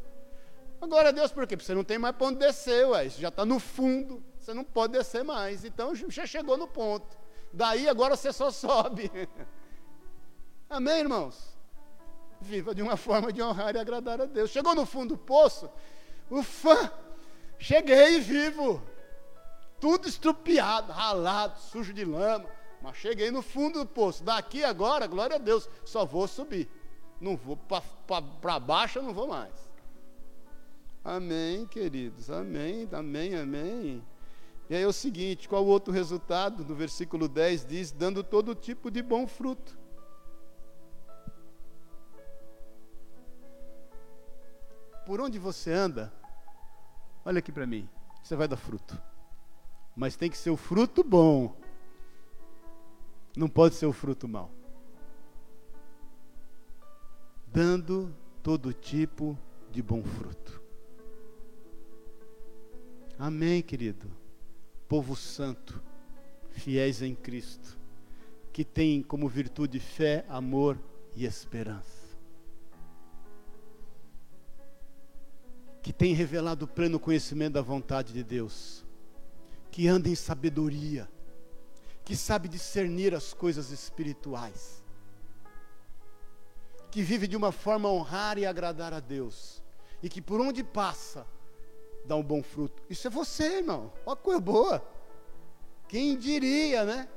[0.81, 1.57] Glória a Deus, por quê?
[1.57, 3.07] Porque você não tem mais para onde descer, ué.
[3.07, 4.23] Isso já está no fundo.
[4.39, 5.65] Você não pode descer mais.
[5.65, 7.17] Então já chegou no ponto.
[7.53, 9.11] Daí agora você só sobe.
[10.69, 11.57] Amém, irmãos?
[12.41, 14.51] Viva de uma forma de honrar e agradar a Deus.
[14.51, 15.71] Chegou no fundo do poço,
[16.29, 16.93] ufa,
[17.59, 18.83] cheguei vivo.
[19.81, 22.49] Tudo estrupiado, ralado, sujo de lama.
[22.83, 24.25] Mas cheguei no fundo do poço.
[24.25, 26.69] Daqui agora, glória a Deus, só vou subir.
[27.21, 29.53] Não vou para baixo, não vou mais.
[31.05, 32.31] Amém, queridos.
[32.31, 34.05] Amém, amém, amém.
[34.69, 36.65] E aí é o seguinte: qual o outro resultado?
[36.65, 39.79] No versículo 10 diz: dando todo tipo de bom fruto.
[45.05, 46.13] Por onde você anda,
[47.25, 47.89] olha aqui para mim,
[48.23, 49.01] você vai dar fruto.
[49.97, 51.55] Mas tem que ser o fruto bom.
[53.37, 54.51] Não pode ser o fruto mau.
[57.47, 59.39] Dando todo tipo
[59.71, 60.61] de bom fruto.
[63.19, 64.11] Amém, querido.
[64.89, 65.81] Povo santo,
[66.51, 67.79] fiéis em Cristo,
[68.53, 70.79] que tem como virtude fé, amor
[71.15, 72.02] e esperança.
[75.83, 78.85] Que tem revelado o pleno conhecimento da vontade de Deus,
[79.71, 81.11] que anda em sabedoria,
[82.05, 84.83] que sabe discernir as coisas espirituais,
[86.91, 89.63] que vive de uma forma a honrar e agradar a Deus,
[90.03, 91.27] e que por onde passa,
[92.05, 92.83] dá um bom fruto.
[92.89, 93.93] Isso é você, irmão.
[94.07, 94.87] Olha coisa boa.
[95.89, 97.09] Quem diria, né?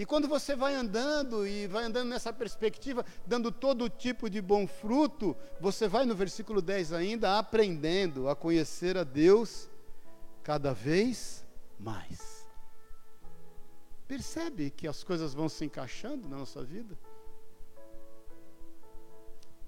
[0.00, 4.66] E quando você vai andando e vai andando nessa perspectiva, dando todo tipo de bom
[4.66, 9.68] fruto, você vai no versículo 10 ainda aprendendo a conhecer a Deus
[10.42, 11.44] cada vez
[11.78, 12.48] mais.
[14.08, 16.98] Percebe que as coisas vão se encaixando na nossa vida?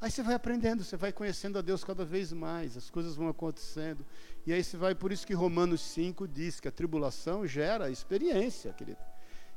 [0.00, 3.28] Aí você vai aprendendo, você vai conhecendo a Deus cada vez mais, as coisas vão
[3.28, 4.02] acontecendo.
[4.46, 8.72] E aí você vai, por isso que Romanos 5 diz que a tribulação gera experiência,
[8.72, 9.11] querido.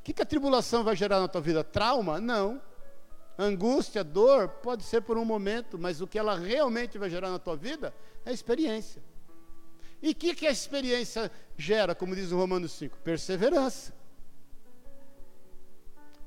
[0.06, 1.64] Que, que a tribulação vai gerar na tua vida?
[1.64, 2.22] Trauma?
[2.22, 2.62] Não.
[3.39, 7.39] Angústia, dor, pode ser por um momento, mas o que ela realmente vai gerar na
[7.39, 7.91] tua vida
[8.24, 9.01] é experiência.
[10.03, 12.99] E o que, que a experiência gera, como diz o Romanos 5?
[12.99, 13.95] Perseverança.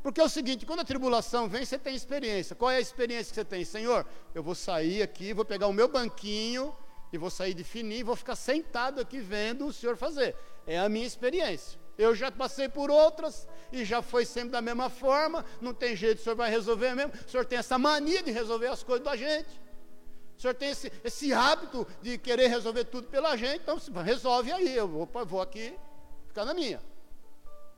[0.02, 2.56] Porque é o seguinte, quando a tribulação vem, você tem experiência.
[2.56, 3.64] Qual é a experiência que você tem?
[3.64, 4.04] Senhor,
[4.34, 6.74] eu vou sair aqui, vou pegar o meu banquinho
[7.12, 10.34] e vou sair de fininho, vou ficar sentado aqui vendo o Senhor fazer.
[10.66, 11.78] É a minha experiência.
[11.98, 15.44] Eu já passei por outras e já foi sempre da mesma forma.
[15.60, 17.12] Não tem jeito, o Senhor vai resolver mesmo.
[17.26, 19.48] O Senhor tem essa mania de resolver as coisas da gente.
[20.38, 23.62] O Senhor tem esse, esse hábito de querer resolver tudo pela gente.
[23.62, 24.76] Então, resolve aí.
[24.76, 25.74] Eu vou, vou aqui
[26.28, 26.80] ficar na minha.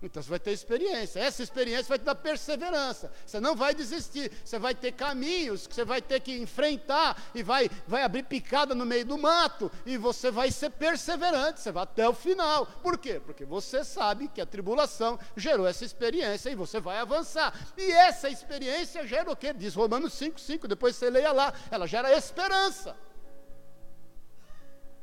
[0.02, 1.20] Então você vai ter experiência.
[1.20, 3.12] Essa experiência vai te dar perseverança.
[3.26, 4.32] Você não vai desistir.
[4.42, 8.74] Você vai ter caminhos que você vai ter que enfrentar e vai, vai abrir picada
[8.74, 11.60] no meio do mato e você vai ser perseverante.
[11.60, 12.64] Você vai até o final.
[12.66, 13.20] Por quê?
[13.20, 17.54] Porque você sabe que a tribulação gerou essa experiência e você vai avançar.
[17.76, 19.52] E essa experiência gera o quê?
[19.52, 20.66] Diz Romanos 5,5.
[20.66, 21.52] Depois você leia lá.
[21.70, 22.96] Ela gera esperança.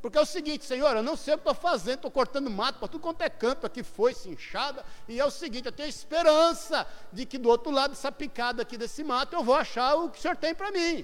[0.02, 2.78] Porque é o seguinte, Senhor, eu não sei o que estou fazendo, estou cortando mato
[2.78, 6.86] para tudo quanto é canto, aqui foi, inchada, e é o seguinte, eu tenho esperança
[7.12, 10.20] de que do outro lado dessa picada aqui desse mato eu vou achar o que
[10.20, 11.04] o Senhor tem para mim.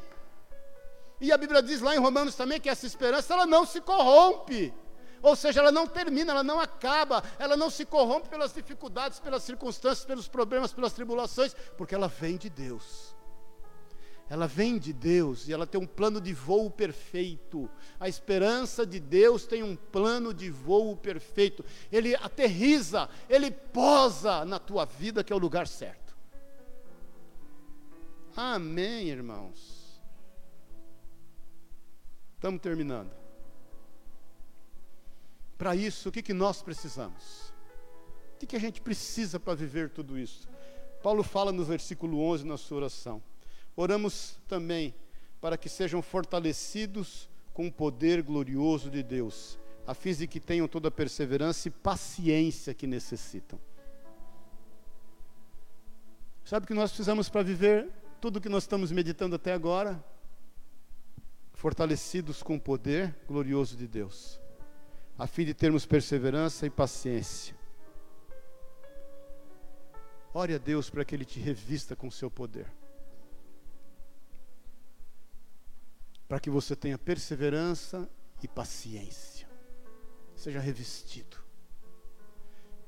[1.20, 4.74] E a Bíblia diz lá em Romanos também que essa esperança ela não se corrompe.
[5.22, 9.42] Ou seja, ela não termina, ela não acaba, ela não se corrompe pelas dificuldades, pelas
[9.42, 13.16] circunstâncias, pelos problemas, pelas tribulações, porque ela vem de Deus
[14.30, 17.70] ela vem de Deus e ela tem um plano de voo perfeito.
[18.00, 21.64] A esperança de Deus tem um plano de voo perfeito.
[21.92, 26.16] Ele aterriza, ele posa na tua vida, que é o lugar certo.
[28.36, 30.02] Amém, irmãos.
[32.36, 33.12] Estamos terminando.
[35.58, 37.54] Para isso, o que, que nós precisamos?
[38.36, 40.50] O que, que a gente precisa para viver tudo isso?
[41.02, 43.22] Paulo fala no versículo 11 na sua oração.
[43.76, 44.94] Oramos também
[45.42, 50.68] para que sejam fortalecidos com o poder glorioso de Deus, a fim de que tenham
[50.68, 53.60] toda a perseverança e paciência que necessitam.
[56.46, 60.04] Sabe o que nós precisamos para viver tudo o que nós estamos meditando até agora?
[61.54, 64.40] Fortalecidos com o poder glorioso de Deus,
[65.18, 67.56] a fim de termos perseverança e paciência.
[70.34, 72.68] Ore a Deus para que Ele te revista com seu poder.
[76.34, 78.10] Para que você tenha perseverança
[78.42, 79.48] e paciência.
[80.36, 81.38] Seja revestido.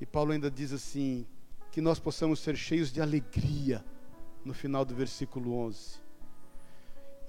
[0.02, 1.28] E Paulo ainda diz assim:
[1.72, 3.86] que nós possamos ser cheios de alegria,
[4.44, 6.02] no final do versículo 11.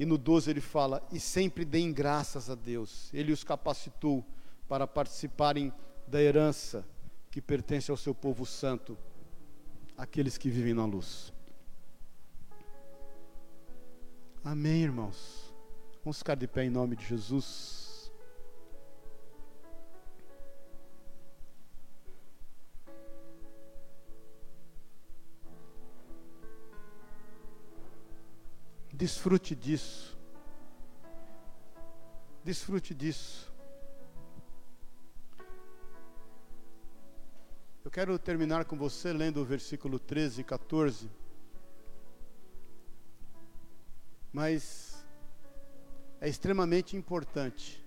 [0.01, 4.25] E no 12 ele fala: e sempre deem graças a Deus, Ele os capacitou
[4.67, 5.71] para participarem
[6.09, 6.83] da herança
[7.31, 8.97] que pertence ao seu povo santo,
[9.99, 11.31] aqueles que vivem na luz.
[14.43, 15.46] Amém, irmãos.
[16.07, 18.13] Vamos ficar de pé em nome de Jesus.
[28.93, 30.17] Desfrute disso.
[32.45, 33.53] Desfrute disso.
[37.85, 41.11] Eu quero terminar com você lendo o versículo 13 e 14.
[44.33, 44.96] Mas
[46.27, 47.81] é extremamente importante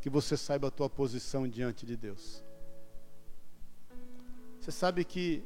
[0.00, 2.42] que você saiba a tua posição diante de Deus.
[4.58, 5.44] Você sabe que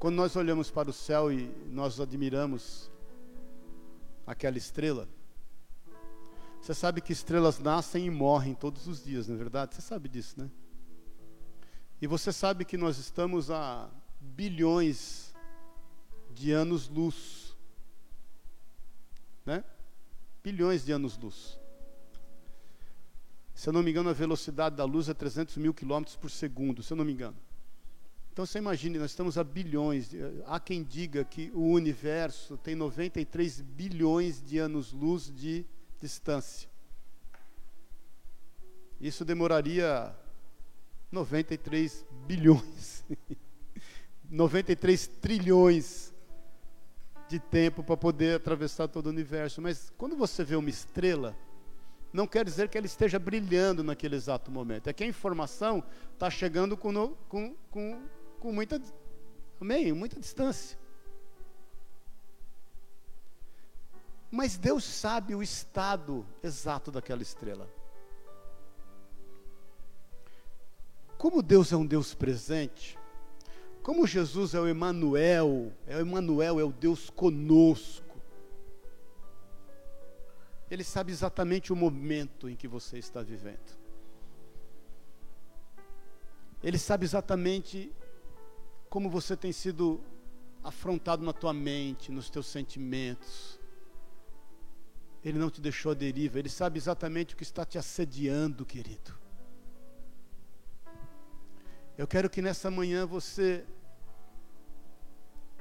[0.00, 2.90] quando nós olhamos para o céu e nós admiramos
[4.26, 5.08] aquela estrela,
[6.60, 9.76] você sabe que estrelas nascem e morrem todos os dias, não é verdade?
[9.76, 10.50] Você sabe disso, né?
[12.00, 13.88] E você sabe que nós estamos a
[14.20, 15.32] bilhões
[16.34, 17.41] de anos-luz,
[19.44, 19.64] né?
[20.42, 21.58] Bilhões de anos-luz.
[23.54, 26.82] Se eu não me engano, a velocidade da luz é 300 mil quilômetros por segundo,
[26.82, 27.36] se eu não me engano.
[28.32, 30.10] Então você imagine, nós estamos a bilhões.
[30.46, 35.66] Há quem diga que o universo tem 93 bilhões de anos-luz de
[36.00, 36.68] distância.
[38.98, 40.14] Isso demoraria
[41.10, 43.04] 93 bilhões,
[44.30, 46.11] 93 trilhões
[47.32, 49.60] de tempo para poder atravessar todo o universo.
[49.60, 51.36] Mas quando você vê uma estrela,
[52.12, 54.88] não quer dizer que ela esteja brilhando naquele exato momento.
[54.88, 55.82] É que a informação
[56.14, 58.02] está chegando com, com, com
[58.42, 58.82] com muita,
[59.60, 60.76] amém, muita distância.
[64.28, 67.70] Mas Deus sabe o estado exato daquela estrela.
[71.16, 72.98] Como Deus é um Deus presente,
[73.82, 78.20] como Jesus é o Emanuel, é o Emanuel, é o Deus conosco.
[80.70, 83.82] Ele sabe exatamente o momento em que você está vivendo.
[86.62, 87.92] Ele sabe exatamente
[88.88, 90.00] como você tem sido
[90.62, 93.58] afrontado na tua mente, nos teus sentimentos.
[95.24, 99.12] Ele não te deixou à deriva, ele sabe exatamente o que está te assediando, querido.
[101.96, 103.64] Eu quero que nessa manhã você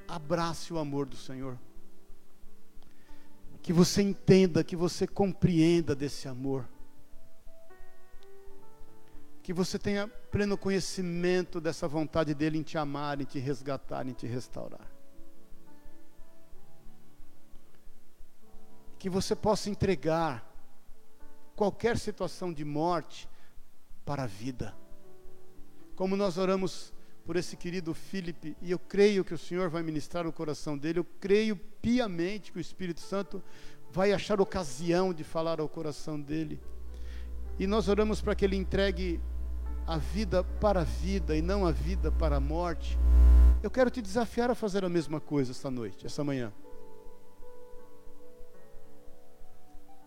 [0.07, 1.57] abrace o amor do Senhor.
[3.61, 6.67] Que você entenda, que você compreenda desse amor
[9.41, 14.13] que você tenha pleno conhecimento dessa vontade dele em te amar, em te resgatar, em
[14.13, 14.87] te restaurar.
[18.99, 20.47] Que você possa entregar
[21.55, 23.27] qualquer situação de morte
[24.05, 24.75] para a vida.
[25.95, 26.93] Como nós oramos
[27.25, 30.99] por esse querido Felipe, e eu creio que o Senhor vai ministrar o coração dele,
[30.99, 33.41] eu creio piamente que o Espírito Santo
[33.91, 36.59] vai achar ocasião de falar ao coração dele.
[37.59, 39.19] E nós oramos para que ele entregue
[39.85, 42.97] a vida para a vida e não a vida para a morte,
[43.61, 46.51] eu quero te desafiar a fazer a mesma coisa esta noite, essa manhã.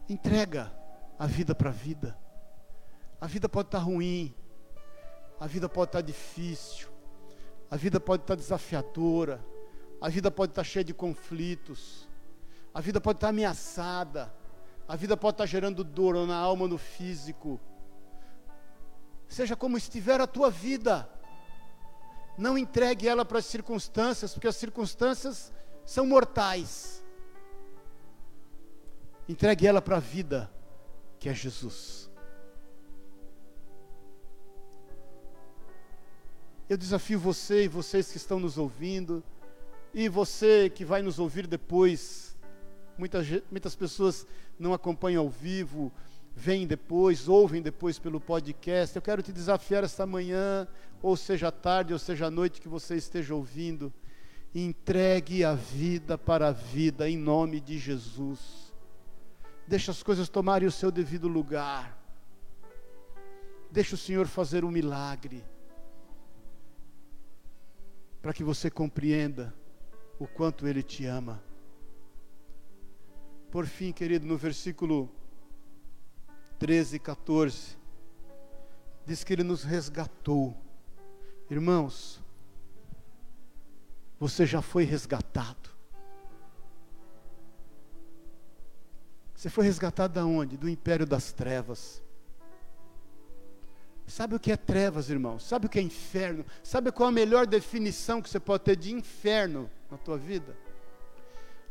[0.09, 0.73] Entrega
[1.19, 2.19] a vida para a vida.
[3.21, 4.35] A vida pode estar ruim,
[5.39, 6.89] a vida pode estar difícil,
[7.71, 9.45] a vida pode estar desafiadora,
[10.01, 12.09] a vida pode estar cheia de conflitos,
[12.73, 14.35] a vida pode estar ameaçada,
[14.87, 17.61] a vida pode estar gerando dor na alma, no físico
[19.35, 21.09] seja como estiver a tua vida.
[22.39, 25.53] Não entregue ela para as circunstâncias, porque as circunstâncias
[25.85, 27.05] são mortais.
[29.29, 30.51] Entregue ela para a vida,
[31.19, 32.11] que é Jesus.
[36.69, 39.23] Eu desafio você e vocês que estão nos ouvindo,
[39.93, 42.35] e você que vai nos ouvir depois.
[42.97, 44.27] Muitas, muitas pessoas
[44.59, 45.93] não acompanham ao vivo,
[46.35, 48.97] vêm depois, ouvem depois pelo podcast.
[48.97, 50.67] Eu quero te desafiar esta manhã,
[51.03, 53.93] ou seja tarde, ou seja noite que você esteja ouvindo.
[54.55, 58.73] Entregue a vida para a vida em nome de Jesus.
[59.67, 61.99] Deixa as coisas tomarem o seu devido lugar.
[63.71, 65.45] Deixa o Senhor fazer um milagre.
[68.25, 69.55] Para que você compreenda
[70.19, 71.43] o quanto Ele te ama.
[73.51, 75.11] Por fim, querido, no versículo
[76.59, 77.77] 13 e 14,
[79.05, 80.57] diz que Ele nos resgatou.
[81.51, 82.25] Irmãos,
[84.19, 85.69] você já foi resgatado.
[89.35, 90.57] Você foi resgatado da onde?
[90.57, 92.03] Do império das trevas.
[94.07, 95.43] Sabe o que é trevas, irmãos?
[95.45, 96.45] Sabe o que é inferno?
[96.63, 100.57] Sabe qual a melhor definição que você pode ter de inferno na tua vida?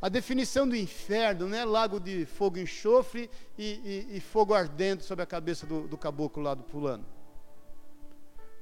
[0.02, 4.54] A definição do inferno não é lago de fogo e enxofre e, e, e fogo
[4.54, 7.06] ardendo sobre a cabeça do, do caboclo lá do pulando.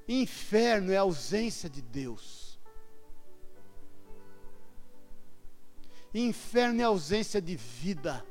[0.07, 2.59] Inferno é a ausência de Deus.
[6.13, 8.23] Inferno é a ausência de vida.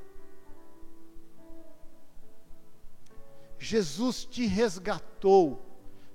[3.60, 5.64] Jesus te resgatou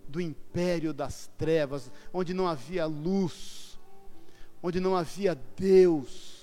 [0.08, 3.80] do império das trevas, onde não havia luz,
[4.62, 6.36] onde não havia Deus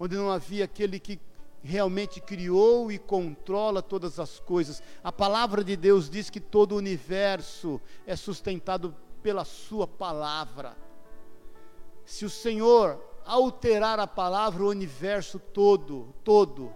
[0.00, 1.20] onde não havia aquele que
[1.62, 4.82] realmente criou e controla todas as coisas.
[5.04, 10.74] A palavra de Deus diz que todo o universo é sustentado pela Sua palavra.
[12.06, 16.72] Se o Senhor alterar a palavra, o universo todo, todo,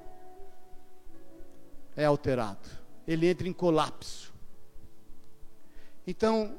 [1.97, 2.84] é alterado.
[3.07, 4.33] Ele entra em colapso.
[6.07, 6.59] Então,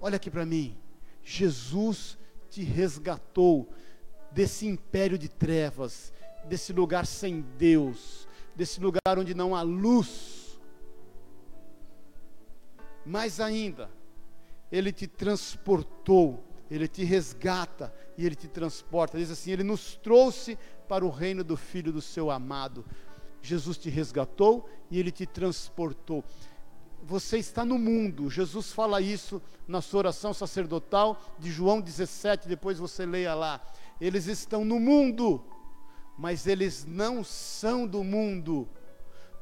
[0.00, 0.76] olha aqui para mim.
[1.22, 2.18] Jesus
[2.50, 3.68] te resgatou
[4.30, 6.12] desse império de trevas,
[6.44, 10.60] desse lugar sem Deus, desse lugar onde não há luz.
[13.04, 13.90] Mais ainda,
[14.70, 19.18] Ele te transportou, Ele te resgata e Ele te transporta.
[19.18, 22.84] Diz assim: Ele nos trouxe para o reino do Filho do Seu amado.
[23.44, 26.24] Jesus te resgatou e Ele te transportou.
[27.02, 32.78] Você está no mundo, Jesus fala isso na sua oração sacerdotal de João 17, depois
[32.78, 33.60] você leia lá.
[34.00, 35.44] Eles estão no mundo,
[36.16, 38.66] mas eles não são do mundo.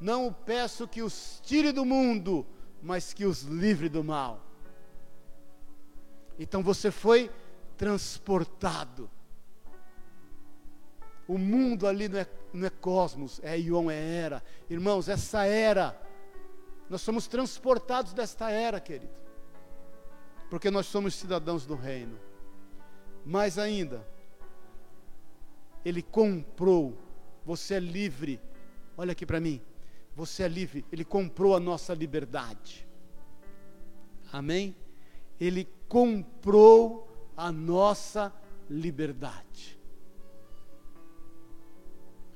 [0.01, 2.45] Não peço que os tire do mundo,
[2.83, 4.45] mas que os livre do mal.
[6.37, 7.31] Então você foi
[7.77, 9.09] transportado.
[11.27, 14.43] O mundo ali não é, não é cosmos, é Ion, é era.
[14.69, 15.99] Irmãos, essa era,
[16.89, 19.13] nós somos transportados desta era, querido,
[20.51, 22.19] porque nós somos cidadãos do reino.
[23.25, 24.07] Mais ainda,
[25.85, 26.99] ele comprou.
[27.45, 28.41] Você é livre.
[28.97, 29.61] Olha aqui para mim.
[30.15, 30.85] Você é livre.
[30.93, 32.87] Ele comprou a nossa liberdade.
[34.33, 34.77] Amém?
[35.41, 38.33] Ele comprou a nossa
[38.69, 39.79] liberdade.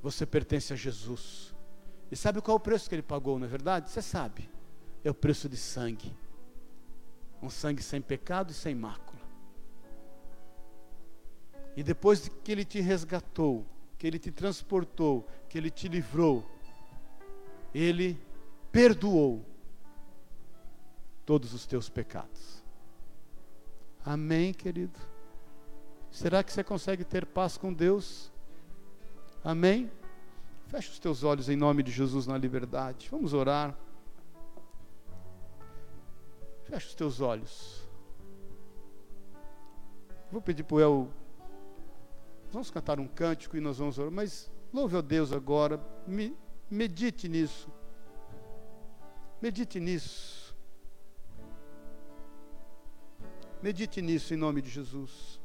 [0.01, 1.55] Você pertence a Jesus.
[2.11, 3.89] E sabe qual é o preço que ele pagou, não é verdade?
[3.89, 4.49] Você sabe.
[5.03, 6.15] É o preço de sangue.
[7.41, 9.17] Um sangue sem pecado e sem mácula.
[11.77, 13.63] E depois que Ele te resgatou,
[13.99, 16.43] que Ele te transportou, que Ele te livrou,
[17.71, 18.19] Ele
[18.71, 19.45] perdoou
[21.23, 22.63] todos os teus pecados.
[24.03, 24.99] Amém, querido?
[26.09, 28.31] Será que você consegue ter paz com Deus?
[29.43, 29.91] Amém?
[30.67, 33.07] Feche os teus olhos em nome de Jesus na liberdade.
[33.09, 33.77] Vamos orar.
[36.65, 37.87] Feche os teus olhos.
[40.31, 41.09] Vou pedir para o El
[42.51, 46.35] Vamos cantar um cântico e nós vamos orar, mas louve a Deus agora, me,
[46.69, 47.69] medite nisso.
[49.41, 50.55] Medite nisso.
[53.61, 55.36] Medite nisso em nome de Jesus.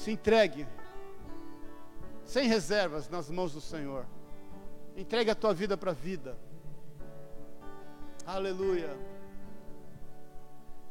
[0.00, 0.66] Se entregue,
[2.24, 4.06] sem reservas, nas mãos do Senhor.
[4.96, 6.36] Entregue a tua vida para a vida.
[8.26, 8.96] Aleluia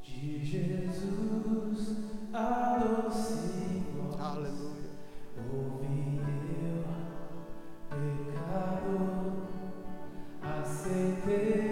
[0.03, 1.95] de Jesus,
[2.33, 4.19] a doce voz.
[4.19, 4.89] Aleluia.
[5.53, 6.19] Ouvi
[6.65, 6.83] eu
[7.89, 9.47] pecado,
[10.41, 11.68] aceitei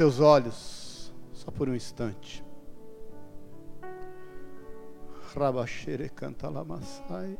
[0.00, 2.42] teus olhos, só por um instante.
[5.34, 7.38] Rabaxere canta lamassai.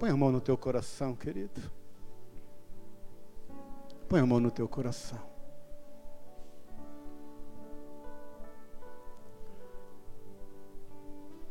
[0.00, 1.60] Põe a mão no teu coração, querido.
[4.08, 5.20] Põe a mão no teu coração.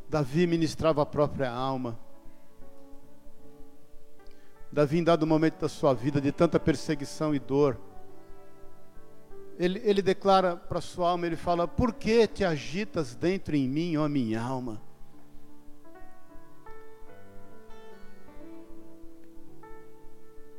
[0.09, 1.97] Davi ministrava a própria alma.
[4.69, 7.79] Davi, em dado momento da sua vida de tanta perseguição e dor,
[9.61, 13.95] ele, ele declara para sua alma, ele fala, por que te agitas dentro em mim,
[13.95, 14.81] ó minha alma?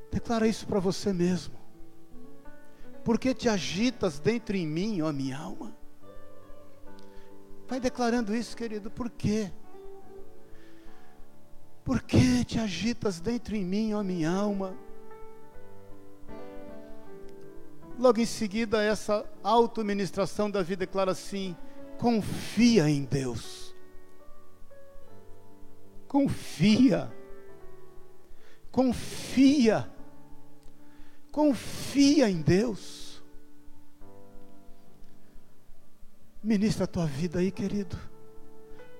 [0.09, 1.53] Declara isso para você mesmo.
[3.03, 5.77] Por que te agitas dentro em mim, ó minha alma?
[7.67, 9.51] Vai declarando isso, querido, por quê?
[11.85, 14.77] Por que te agitas dentro em mim, ó minha alma?
[17.99, 21.57] Logo em seguida, essa auto-ministração Davi declara assim:
[21.99, 23.75] confia em Deus.
[26.09, 27.13] Confia.
[28.71, 29.91] Confia.
[31.31, 33.23] Confia em Deus.
[36.43, 37.97] Ministra a tua vida aí, querido.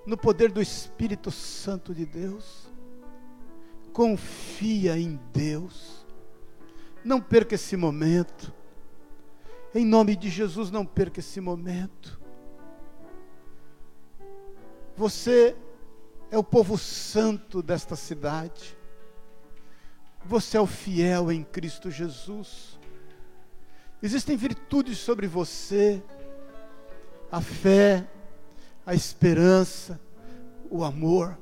[0.07, 2.71] No poder do Espírito Santo de Deus.
[3.93, 6.07] Confia em Deus.
[7.05, 8.55] Não perca esse momento.
[9.75, 12.21] Em nome de Jesus, não perca esse momento.
[14.97, 15.57] Você
[16.31, 18.77] é o povo santo desta cidade.
[20.25, 22.79] Você é o fiel em Cristo Jesus.
[24.03, 26.03] Existem virtudes sobre você:
[27.31, 28.07] a fé,
[28.85, 29.99] a esperança,
[30.71, 31.39] o amor.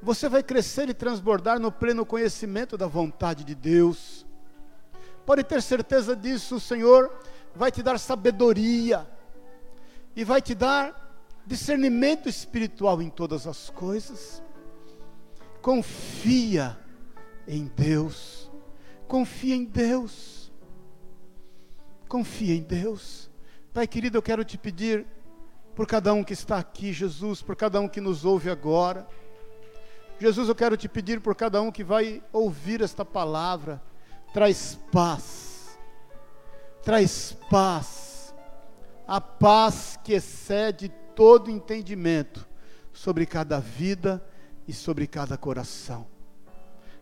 [0.00, 4.26] Você vai crescer e transbordar no pleno conhecimento da vontade de Deus.
[5.24, 7.12] Pode ter certeza disso, o Senhor
[7.54, 9.06] vai te dar sabedoria
[10.16, 11.02] e vai te dar
[11.46, 14.42] discernimento espiritual em todas as coisas.
[15.60, 16.78] Confia
[17.46, 18.50] em Deus.
[19.06, 20.52] Confia em Deus.
[22.08, 23.30] Confia em Deus.
[23.72, 25.06] Pai querido, eu quero te pedir
[25.74, 29.06] por cada um que está aqui, Jesus, por cada um que nos ouve agora.
[30.20, 33.82] Jesus, eu quero te pedir por cada um que vai ouvir esta palavra,
[34.32, 35.78] traz paz,
[36.82, 38.34] traz paz,
[39.06, 42.48] a paz que excede todo entendimento
[42.92, 44.24] sobre cada vida
[44.66, 46.06] e sobre cada coração.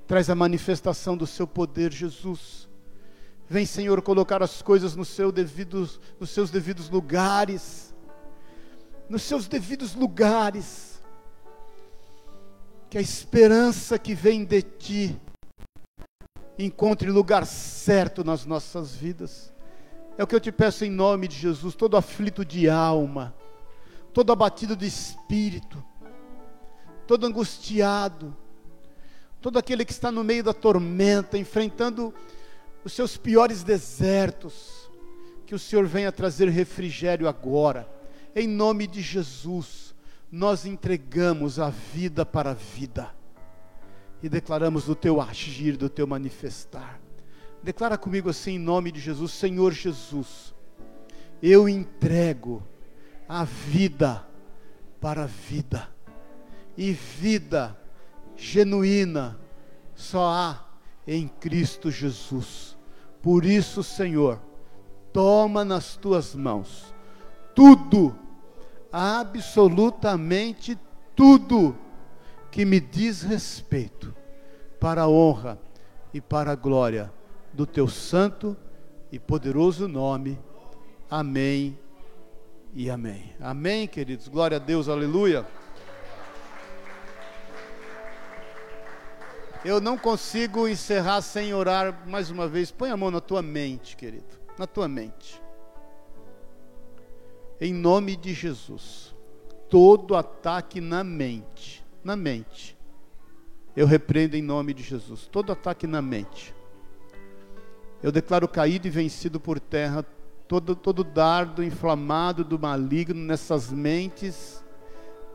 [0.06, 2.68] Traz a manifestação do seu poder, Jesus.
[3.48, 7.94] Vem, Senhor, colocar as coisas no seu devidos, nos seus devidos lugares,
[9.08, 11.00] nos seus devidos lugares.
[12.88, 15.20] Que a esperança que vem de Ti
[16.64, 19.52] encontre lugar certo nas nossas vidas.
[20.18, 23.34] É o que eu te peço em nome de Jesus, todo aflito de alma,
[24.12, 25.82] todo abatido de espírito,
[27.06, 28.36] todo angustiado,
[29.40, 32.12] todo aquele que está no meio da tormenta, enfrentando
[32.84, 34.90] os seus piores desertos,
[35.46, 37.88] que o Senhor venha trazer refrigério agora,
[38.36, 39.94] em nome de Jesus,
[40.30, 43.19] nós entregamos a vida para a vida
[44.22, 47.00] e declaramos do teu agir, do teu manifestar.
[47.62, 50.54] Declara comigo assim em nome de Jesus, Senhor Jesus,
[51.42, 52.62] eu entrego
[53.28, 54.26] a vida
[55.00, 55.88] para a vida.
[56.76, 57.76] E vida
[58.36, 59.38] genuína
[59.94, 60.64] só há
[61.06, 62.76] em Cristo Jesus.
[63.22, 64.40] Por isso, Senhor,
[65.12, 66.90] toma nas tuas mãos
[67.54, 68.16] tudo,
[68.92, 70.78] absolutamente
[71.14, 71.76] tudo
[72.50, 74.14] que me diz respeito,
[74.78, 75.58] para a honra
[76.12, 77.12] e para a glória
[77.52, 78.56] do teu santo
[79.12, 80.38] e poderoso nome.
[81.08, 81.78] Amém
[82.72, 83.34] e amém.
[83.40, 84.28] Amém, queridos.
[84.28, 85.46] Glória a Deus, aleluia.
[89.64, 92.70] Eu não consigo encerrar sem orar mais uma vez.
[92.70, 94.40] Põe a mão na tua mente, querido.
[94.58, 95.40] Na tua mente.
[97.60, 99.14] Em nome de Jesus.
[99.68, 101.79] Todo ataque na mente.
[102.02, 102.76] Na mente.
[103.76, 105.26] Eu repreendo em nome de Jesus.
[105.26, 106.54] Todo ataque na mente.
[108.02, 110.04] Eu declaro caído e vencido por terra
[110.50, 114.64] todo, todo dardo inflamado do maligno nessas mentes,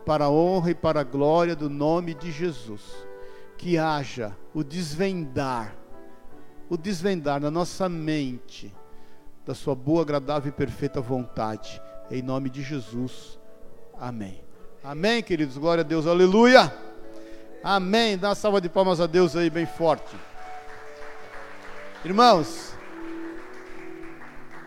[0.06, 2.82] para a honra e para a glória do nome de Jesus.
[3.58, 5.74] Que haja o desvendar,
[6.70, 8.76] o desvendar na nossa mente,
[9.46, 11.82] da Sua boa, agradável e perfeita vontade.
[12.12, 13.40] Em nome de Jesus.
[13.98, 14.45] Amém.
[14.88, 15.58] Amém, queridos.
[15.58, 16.06] Glória a Deus.
[16.06, 16.72] Aleluia.
[17.64, 18.20] Amém.
[18.20, 20.16] Dá uma salva de palmas a Deus aí, bem forte.
[22.04, 22.76] Irmãos,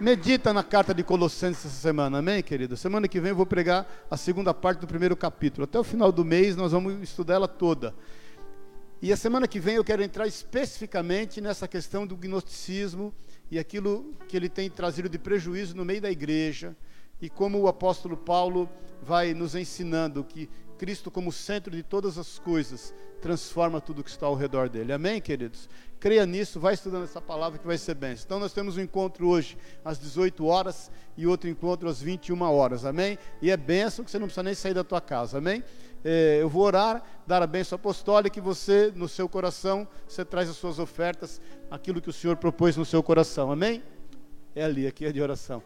[0.00, 2.76] Medita na carta de Colossenses essa semana, amém, querido?
[2.76, 5.64] Semana que vem eu vou pregar a segunda parte do primeiro capítulo.
[5.64, 7.92] Até o final do mês nós vamos estudar ela toda.
[9.02, 13.12] E a semana que vem eu quero entrar especificamente nessa questão do gnosticismo
[13.50, 16.76] e aquilo que ele tem trazido de prejuízo no meio da igreja
[17.20, 18.68] e como o apóstolo Paulo
[19.02, 24.26] vai nos ensinando que Cristo, como centro de todas as coisas, transforma tudo que está
[24.26, 24.92] ao redor dele.
[24.92, 25.68] Amém, queridos?
[25.98, 28.14] Creia nisso, vai estudando essa palavra que vai ser bem.
[28.24, 32.84] Então nós temos um encontro hoje às 18 horas e outro encontro às 21 horas.
[32.84, 33.18] Amém?
[33.42, 35.38] E é benção que você não precisa nem sair da tua casa.
[35.38, 35.64] Amém?
[36.04, 40.48] É, eu vou orar, dar a bênção apostólica e você, no seu coração, você traz
[40.48, 43.50] as suas ofertas, aquilo que o Senhor propôs no seu coração.
[43.50, 43.82] Amém?
[44.54, 45.60] É ali, aqui é de oração.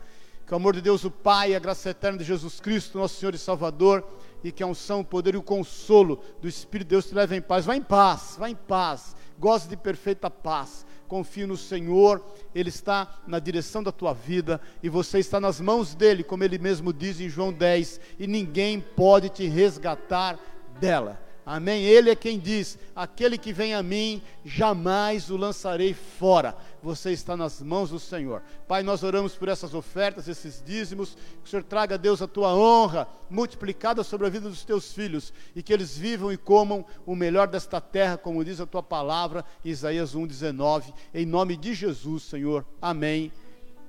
[0.53, 3.35] Que o amor de Deus, o Pai, a graça eterna de Jesus Cristo, nosso Senhor
[3.35, 4.05] e Salvador,
[4.45, 7.39] e que a unção, o poder e o consolo do Espírito de Deus te levem
[7.39, 7.65] em paz.
[7.65, 10.87] Vá em paz, vá em paz goze de perfeita paz.
[11.09, 12.25] Confie no Senhor,
[12.55, 16.59] Ele está na direção da tua vida e você está nas mãos dEle, como Ele
[16.59, 20.39] mesmo diz em João 10, e ninguém pode te resgatar
[20.79, 21.21] dela.
[21.45, 21.83] Amém?
[21.83, 26.57] Ele é quem diz: aquele que vem a mim, jamais o lançarei fora.
[26.83, 28.43] Você está nas mãos do Senhor.
[28.67, 31.15] Pai, nós oramos por essas ofertas, esses dízimos.
[31.15, 35.33] Que o Senhor traga, Deus, a tua honra multiplicada sobre a vida dos teus filhos
[35.55, 39.45] e que eles vivam e comam o melhor desta terra, como diz a tua palavra,
[39.65, 40.93] Isaías 1,19.
[41.15, 42.67] Em nome de Jesus, Senhor.
[42.81, 43.31] Amém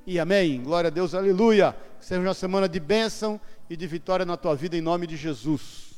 [0.05, 0.61] e amém.
[0.61, 1.75] Glória a Deus, aleluia.
[1.99, 3.39] Seja uma semana de bênção
[3.69, 5.92] e de vitória na tua vida, em nome de Jesus.